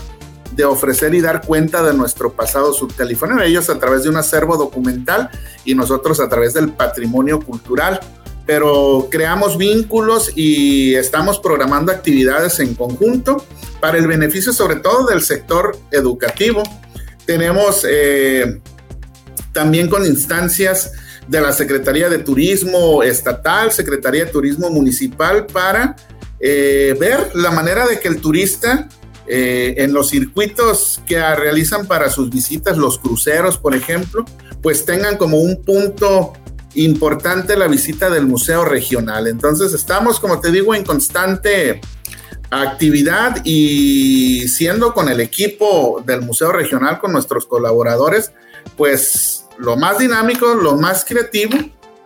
de 0.55 0.65
ofrecer 0.65 1.15
y 1.15 1.21
dar 1.21 1.45
cuenta 1.45 1.81
de 1.81 1.93
nuestro 1.93 2.33
pasado 2.33 2.73
subcaliforniano, 2.73 3.41
ellos 3.41 3.69
a 3.69 3.79
través 3.79 4.03
de 4.03 4.09
un 4.09 4.17
acervo 4.17 4.57
documental 4.57 5.29
y 5.65 5.73
nosotros 5.73 6.19
a 6.19 6.29
través 6.29 6.53
del 6.53 6.73
patrimonio 6.73 7.39
cultural. 7.39 7.99
Pero 8.45 9.07
creamos 9.09 9.57
vínculos 9.57 10.31
y 10.35 10.95
estamos 10.95 11.39
programando 11.39 11.91
actividades 11.91 12.59
en 12.59 12.75
conjunto 12.75 13.45
para 13.79 13.97
el 13.97 14.07
beneficio 14.07 14.51
sobre 14.51 14.77
todo 14.77 15.07
del 15.07 15.21
sector 15.21 15.77
educativo. 15.91 16.63
Tenemos 17.25 17.85
eh, 17.89 18.59
también 19.53 19.89
con 19.89 20.05
instancias 20.05 20.91
de 21.27 21.41
la 21.41 21.53
Secretaría 21.53 22.09
de 22.09 22.19
Turismo 22.19 23.03
Estatal, 23.03 23.71
Secretaría 23.71 24.25
de 24.25 24.31
Turismo 24.31 24.69
Municipal, 24.69 25.45
para 25.45 25.95
eh, 26.39 26.95
ver 26.99 27.31
la 27.35 27.51
manera 27.51 27.87
de 27.87 27.99
que 27.99 28.09
el 28.09 28.19
turista 28.19 28.89
eh, 29.25 29.75
en 29.77 29.93
los 29.93 30.09
circuitos 30.09 31.01
que 31.05 31.17
realizan 31.35 31.87
para 31.87 32.09
sus 32.09 32.29
visitas, 32.29 32.77
los 32.77 32.99
cruceros, 32.99 33.57
por 33.57 33.73
ejemplo, 33.73 34.25
pues 34.61 34.83
tengan 34.83 35.17
como 35.17 35.37
un 35.37 35.63
punto 35.63 36.33
importante 36.75 37.55
la 37.55 37.67
visita 37.67 38.09
del 38.09 38.25
museo 38.25 38.65
regional. 38.65 39.27
Entonces 39.27 39.73
estamos, 39.73 40.19
como 40.19 40.39
te 40.39 40.51
digo, 40.51 40.73
en 40.73 40.83
constante 40.83 41.81
actividad 42.49 43.37
y 43.43 44.47
siendo 44.47 44.93
con 44.93 45.09
el 45.09 45.19
equipo 45.19 46.03
del 46.05 46.21
museo 46.21 46.51
regional, 46.51 46.99
con 46.99 47.11
nuestros 47.11 47.45
colaboradores, 47.45 48.31
pues 48.77 49.45
lo 49.57 49.75
más 49.75 49.99
dinámico, 49.99 50.53
lo 50.55 50.75
más 50.75 51.05
creativo. 51.05 51.57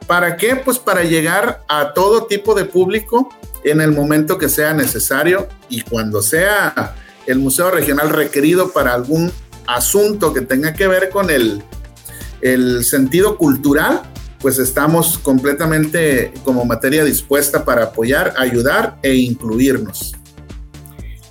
¿Para 0.06 0.38
qué? 0.38 0.56
Pues 0.56 0.80
para 0.80 1.04
llegar 1.04 1.64
a 1.68 1.94
todo 1.94 2.28
tipo 2.28 2.56
de 2.56 2.66
público 2.66 3.30
en 3.64 3.82
el 3.82 3.92
momento 3.92 4.38
que 4.38 4.48
sea 4.48 4.74
necesario 4.74 5.48
y 5.70 5.82
cuando 5.82 6.22
sea 6.22 6.96
el 7.26 7.40
Museo 7.40 7.72
Regional 7.72 8.10
requerido 8.10 8.72
para 8.72 8.94
algún 8.94 9.32
asunto 9.66 10.34
que 10.34 10.42
tenga 10.42 10.74
que 10.74 10.88
ver 10.88 11.10
con 11.10 11.30
el, 11.30 11.62
el 12.42 12.86
sentido 12.86 13.38
cultural, 13.38 14.02
pues 14.40 14.60
estamos 14.60 15.18
completamente 15.18 16.34
como 16.44 16.66
materia 16.66 17.04
dispuesta 17.04 17.66
para 17.66 17.86
apoyar, 17.86 18.34
ayudar 18.38 18.98
e 19.02 19.16
incluirnos. 19.16 20.14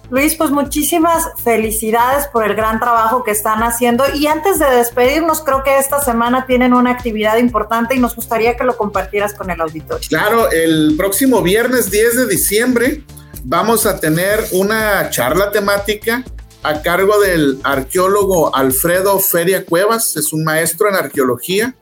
Luis, 0.09 0.37
pues 0.37 0.51
muchísimas 0.51 1.25
felicidades 1.43 2.29
por 2.29 2.45
el 2.45 2.55
gran 2.55 2.79
trabajo 2.79 3.25
que 3.25 3.33
están 3.33 3.63
haciendo 3.65 4.05
y 4.15 4.29
antes 4.29 4.61
de 4.61 4.67
despedirnos, 4.67 5.41
creo 5.41 5.65
que 5.65 5.79
esta 5.79 6.01
semana 6.01 6.47
tienen 6.47 6.75
una 6.75 6.93
actividad 6.93 7.39
importante 7.39 7.97
y 7.97 7.99
nos 7.99 8.15
gustaría 8.15 8.57
que 8.57 8.63
lo 8.63 8.77
compartieras 8.77 9.35
con 9.35 9.51
el 9.51 9.61
auditorio. 9.61 10.07
Claro, 10.09 10.51
el 10.53 10.95
próximo 10.97 11.43
viernes 11.43 11.91
10 11.91 12.17
de 12.19 12.27
diciembre 12.27 13.03
vamos 13.43 13.85
a 13.85 13.99
tener 13.99 14.45
una 14.53 15.11
charla 15.11 15.51
temática 15.51 16.23
a 16.63 16.83
cargo 16.83 17.21
del 17.21 17.59
arqueólogo 17.65 18.55
Alfredo 18.55 19.19
Feria 19.19 19.65
Cuevas, 19.65 20.17
es 20.17 20.33
un 20.33 20.45
maestro 20.45 20.89
en 20.89 20.97
arqueología, 20.97 21.75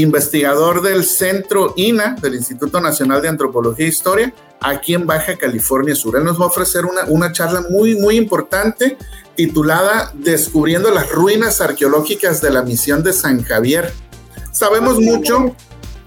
investigador 0.00 0.82
del 0.82 1.04
Centro 1.04 1.74
INA, 1.76 2.16
del 2.20 2.34
Instituto 2.34 2.80
Nacional 2.80 3.22
de 3.22 3.28
Antropología 3.28 3.86
e 3.86 3.88
Historia, 3.88 4.34
aquí 4.60 4.94
en 4.94 5.06
Baja 5.06 5.36
California 5.36 5.94
Sur. 5.94 6.16
Él 6.16 6.24
nos 6.24 6.40
va 6.40 6.44
a 6.44 6.48
ofrecer 6.48 6.84
una, 6.84 7.04
una 7.06 7.32
charla 7.32 7.64
muy, 7.70 7.94
muy 7.96 8.16
importante 8.16 8.96
titulada 9.36 10.12
Descubriendo 10.14 10.90
las 10.90 11.10
ruinas 11.10 11.60
arqueológicas 11.60 12.40
de 12.40 12.50
la 12.50 12.62
misión 12.62 13.02
de 13.02 13.12
San 13.12 13.42
Javier. 13.44 13.92
Sabemos 14.52 14.98
mucho 14.98 15.54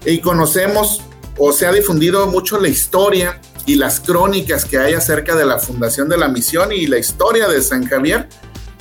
y 0.04 0.20
conocemos 0.20 1.00
o 1.38 1.52
se 1.52 1.66
ha 1.66 1.72
difundido 1.72 2.26
mucho 2.26 2.58
la 2.58 2.68
historia 2.68 3.40
y 3.64 3.76
las 3.76 4.00
crónicas 4.00 4.64
que 4.64 4.78
hay 4.78 4.94
acerca 4.94 5.34
de 5.34 5.46
la 5.46 5.58
fundación 5.58 6.08
de 6.08 6.18
la 6.18 6.28
misión 6.28 6.72
y 6.72 6.86
la 6.86 6.98
historia 6.98 7.48
de 7.48 7.62
San 7.62 7.86
Javier, 7.86 8.28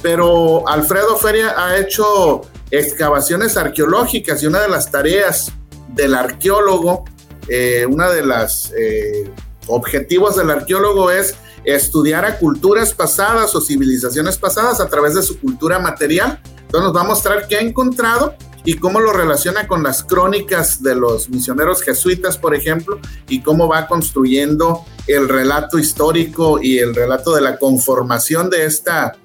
pero 0.02 0.68
Alfredo 0.68 1.16
Feria 1.18 1.54
ha 1.58 1.78
hecho 1.78 2.42
excavaciones 2.72 3.58
arqueológicas 3.58 4.42
y 4.42 4.48
una 4.48 4.62
de 4.62 4.70
las 4.70 4.90
tareas 4.90 5.52
del 5.90 6.16
arqueólogo, 6.16 7.06
eh, 7.48 7.86
una 7.86 8.10
de 8.10 8.26
las 8.26 8.72
eh, 8.78 9.30
objetivos 9.68 10.38
del 10.38 10.50
arqueólogo 10.50 11.12
es 11.12 11.36
estudiar 11.64 12.26
a 12.26 12.38
culturas 12.40 12.94
pasadas 12.94 13.54
o 13.56 13.62
civilizaciones 13.62 14.38
pasadas 14.38 14.80
a 14.80 14.88
través 14.88 15.14
de 15.14 15.22
su 15.22 15.40
cultura 15.40 15.80
material. 15.80 16.40
Entonces 16.62 16.82
nos 16.82 16.96
va 16.96 17.02
a 17.02 17.08
mostrar 17.08 17.48
qué 17.48 17.58
ha 17.58 17.62
encontrado 17.62 18.36
y 18.64 18.76
cómo 18.76 19.00
lo 19.00 19.12
relaciona 19.12 19.68
con 19.68 19.84
las 19.84 20.04
crónicas 20.04 20.82
de 20.82 20.96
los 20.96 21.30
misioneros 21.30 21.82
jesuitas, 21.82 22.38
por 22.38 22.56
ejemplo, 22.56 23.00
y 23.28 23.42
cómo 23.42 23.68
va 23.68 23.88
construyendo 23.88 24.86
el 25.08 25.28
relato 25.28 25.80
histórico 25.80 26.62
y 26.62 26.78
el 26.78 26.94
relato 26.94 27.36
de 27.36 27.42
la 27.42 27.58
conformación 27.58 28.50
de 28.50 28.66
esta 28.66 29.18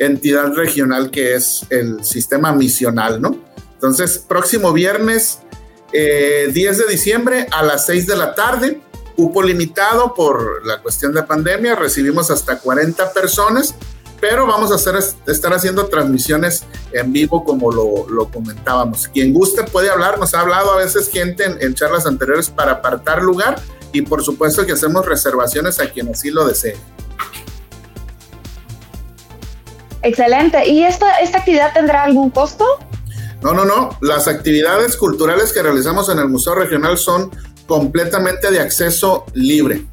entidad 0.00 0.54
regional 0.54 1.10
que 1.10 1.34
es 1.34 1.64
el 1.70 2.04
sistema 2.04 2.52
misional, 2.52 3.20
¿no? 3.20 3.38
Entonces, 3.74 4.18
próximo 4.18 4.72
viernes 4.72 5.38
10 5.92 5.92
eh, 5.92 6.52
de 6.52 6.84
diciembre 6.90 7.46
a 7.50 7.62
las 7.62 7.86
6 7.86 8.06
de 8.06 8.16
la 8.16 8.34
tarde, 8.34 8.80
cupo 9.14 9.42
limitado 9.42 10.14
por 10.14 10.66
la 10.66 10.80
cuestión 10.80 11.12
de 11.12 11.22
pandemia, 11.22 11.74
recibimos 11.74 12.30
hasta 12.30 12.58
40 12.58 13.12
personas, 13.12 13.74
pero 14.20 14.46
vamos 14.46 14.70
a 14.72 14.76
hacer, 14.76 14.94
estar 15.26 15.52
haciendo 15.52 15.86
transmisiones 15.86 16.64
en 16.92 17.12
vivo 17.12 17.44
como 17.44 17.70
lo, 17.72 18.28
comentábamos. 18.30 19.08
Quien 19.08 19.32
guste 19.32 19.64
puede 19.64 19.90
hablar, 19.90 20.18
nos 20.18 20.34
ha 20.34 20.40
hablado 20.40 20.72
a 20.72 20.76
veces 20.76 21.10
gente 21.10 21.44
en, 21.44 21.74
charlas 21.74 22.06
anteriores 22.06 22.48
para 22.48 22.72
apartar 22.72 23.22
lugar 23.22 23.60
y 23.92 24.02
por 24.02 24.22
supuesto 24.22 24.64
que 24.64 24.72
hacemos 24.72 25.04
reservaciones 25.04 25.80
a 25.80 25.90
quien 25.90 26.08
así 26.08 26.30
lo 26.30 26.46
desee. 26.46 26.76
Excelente. 30.02 30.68
¿Y 30.68 30.84
esta, 30.84 31.18
esta 31.18 31.38
actividad 31.38 31.72
tendrá 31.72 32.04
algún 32.04 32.30
costo? 32.30 32.64
No, 33.42 33.52
no, 33.52 33.64
no. 33.64 33.96
Las 34.00 34.28
actividades 34.28 34.96
culturales 34.96 35.52
que 35.52 35.62
realizamos 35.62 36.08
en 36.08 36.18
el 36.18 36.28
Museo 36.28 36.54
Regional 36.54 36.98
son 36.98 37.30
completamente 37.66 38.50
de 38.50 38.60
acceso 38.60 39.24
libre. 39.34 39.84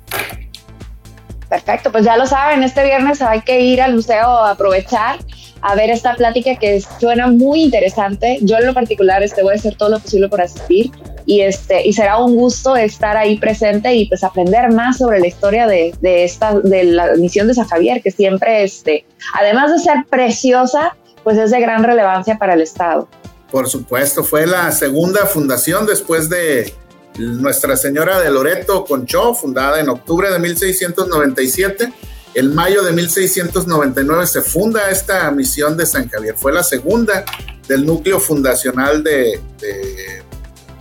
Perfecto, 1.50 1.92
pues 1.92 2.04
ya 2.04 2.18
lo 2.18 2.26
saben, 2.26 2.62
este 2.64 2.84
viernes 2.84 3.22
hay 3.22 3.42
que 3.42 3.62
ir 3.62 3.82
al 3.82 3.96
museo 3.96 4.28
a 4.28 4.52
aprovechar 4.52 5.20
a 5.62 5.76
ver 5.76 5.90
esta 5.90 6.14
plática 6.16 6.56
que 6.56 6.82
suena 7.00 7.28
muy 7.28 7.64
interesante. 7.64 8.40
Yo 8.42 8.58
en 8.58 8.68
lo 8.68 8.74
particular 8.74 9.24
este, 9.24 9.44
voy 9.44 9.54
a 9.54 9.56
hacer 9.56 9.76
todo 9.76 9.90
lo 9.90 10.00
posible 10.00 10.28
por 10.28 10.42
asistir 10.42 10.92
y, 11.28 11.42
este, 11.42 11.86
y 11.86 11.92
será 11.92 12.18
un 12.18 12.36
gusto 12.38 12.78
estar 12.78 13.18
ahí 13.18 13.38
presente 13.38 13.94
y 13.94 14.08
pues 14.08 14.24
aprender 14.24 14.72
más 14.72 14.98
sobre 14.98 15.20
la 15.20 15.28
historia 15.28 15.68
de, 15.68 15.94
de 16.00 16.24
esta, 16.24 16.58
de 16.58 16.86
la 16.86 17.16
misión 17.18 17.48
de 17.50 17.54
San 17.54 17.68
Javier, 17.68 18.02
que 18.02 18.12
siempre, 18.12 18.64
este, 18.64 19.06
además 19.34 19.74
de 19.74 19.80
ser 19.80 20.06
preciosa, 20.10 20.96
pues 21.26 21.38
es 21.38 21.52
de 21.52 21.60
gran 21.60 21.84
relevancia 21.84 22.38
para 22.38 22.54
el 22.54 22.62
Estado. 22.62 23.10
Por 23.52 23.68
supuesto, 23.68 24.24
fue 24.24 24.48
la 24.48 24.72
segunda 24.72 25.26
fundación 25.26 25.86
después 25.86 26.30
de 26.30 26.74
nuestra 27.18 27.76
Señora 27.76 28.22
de 28.22 28.32
Loreto 28.32 28.86
Conchó, 28.86 29.36
fundada 29.36 29.82
en 29.82 29.90
octubre 29.90 30.32
de 30.32 30.40
1697. 30.40 31.92
En 32.36 32.56
mayo 32.56 32.84
de 32.84 32.94
1699 32.94 34.28
se 34.28 34.42
funda 34.42 34.90
esta 34.90 35.30
misión 35.32 35.76
de 35.76 35.86
San 35.86 36.08
Javier. 36.08 36.36
Fue 36.38 36.54
la 36.54 36.64
segunda 36.64 37.26
del 37.68 37.86
núcleo 37.86 38.20
fundacional 38.22 39.04
de, 39.04 39.42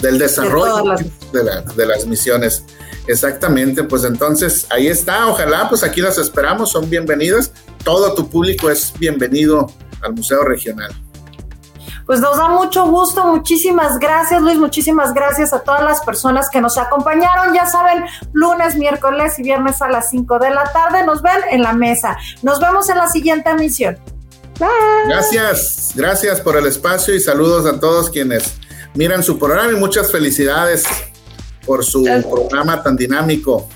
del 0.00 0.18
desarrollo 0.18 0.94
de, 1.32 1.86
las 1.86 2.06
misiones. 2.06 2.64
Exactamente, 3.06 3.84
pues 3.84 4.04
entonces 4.04 4.66
ahí 4.70 4.88
está. 4.88 5.28
Ojalá, 5.28 5.68
pues 5.68 5.82
aquí 5.82 6.00
las 6.00 6.18
esperamos, 6.18 6.70
son 6.70 6.88
bienvenidas. 6.90 7.52
Todo 7.84 8.14
tu 8.14 8.28
público 8.28 8.70
es 8.70 8.92
bienvenido 8.98 9.70
al 10.02 10.14
Museo 10.14 10.42
Regional 10.42 10.94
pues 12.06 12.20
nos 12.20 12.38
da 12.38 12.48
mucho 12.48 12.86
gusto. 12.86 13.26
Muchísimas 13.26 13.98
gracias, 13.98 14.40
Luis. 14.40 14.56
Muchísimas 14.56 15.12
gracias 15.12 15.52
a 15.52 15.60
todas 15.60 15.82
las 15.82 16.00
personas 16.00 16.48
que 16.48 16.60
nos 16.60 16.78
acompañaron. 16.78 17.52
Ya 17.52 17.66
saben, 17.66 18.04
lunes, 18.32 18.76
miércoles 18.76 19.38
y 19.38 19.42
viernes 19.42 19.82
a 19.82 19.88
las 19.88 20.10
5 20.10 20.38
de 20.38 20.50
la 20.50 20.64
tarde 20.72 21.04
nos 21.04 21.20
ven 21.20 21.38
en 21.50 21.62
la 21.62 21.72
mesa. 21.72 22.16
Nos 22.42 22.60
vemos 22.60 22.88
en 22.88 22.98
la 22.98 23.08
siguiente 23.08 23.50
emisión. 23.50 23.98
Bye. 24.60 24.68
Gracias, 25.08 25.92
gracias 25.94 26.40
por 26.40 26.56
el 26.56 26.66
espacio 26.66 27.14
y 27.14 27.20
saludos 27.20 27.66
a 27.66 27.78
todos 27.78 28.08
quienes 28.08 28.54
miran 28.96 29.22
su 29.22 29.38
programa 29.38 29.72
y 29.72 29.76
muchas 29.76 30.10
felicidades 30.10 30.84
por 31.64 31.84
su 31.84 32.04
programa 32.04 32.82
tan 32.82 32.96
dinámico. 32.96 33.68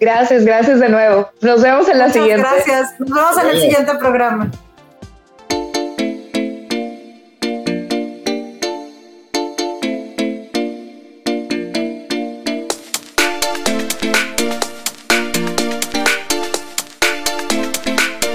Gracias, 0.00 0.44
gracias 0.44 0.80
de 0.80 0.88
nuevo. 0.88 1.30
Nos 1.42 1.60
vemos 1.60 1.88
en 1.88 1.98
la 1.98 2.10
siguiente. 2.10 2.38
Gracias. 2.42 2.98
Nos 2.98 3.10
vemos 3.10 3.38
en 3.38 3.48
el 3.48 3.60
siguiente 3.60 3.94
programa. 3.98 4.50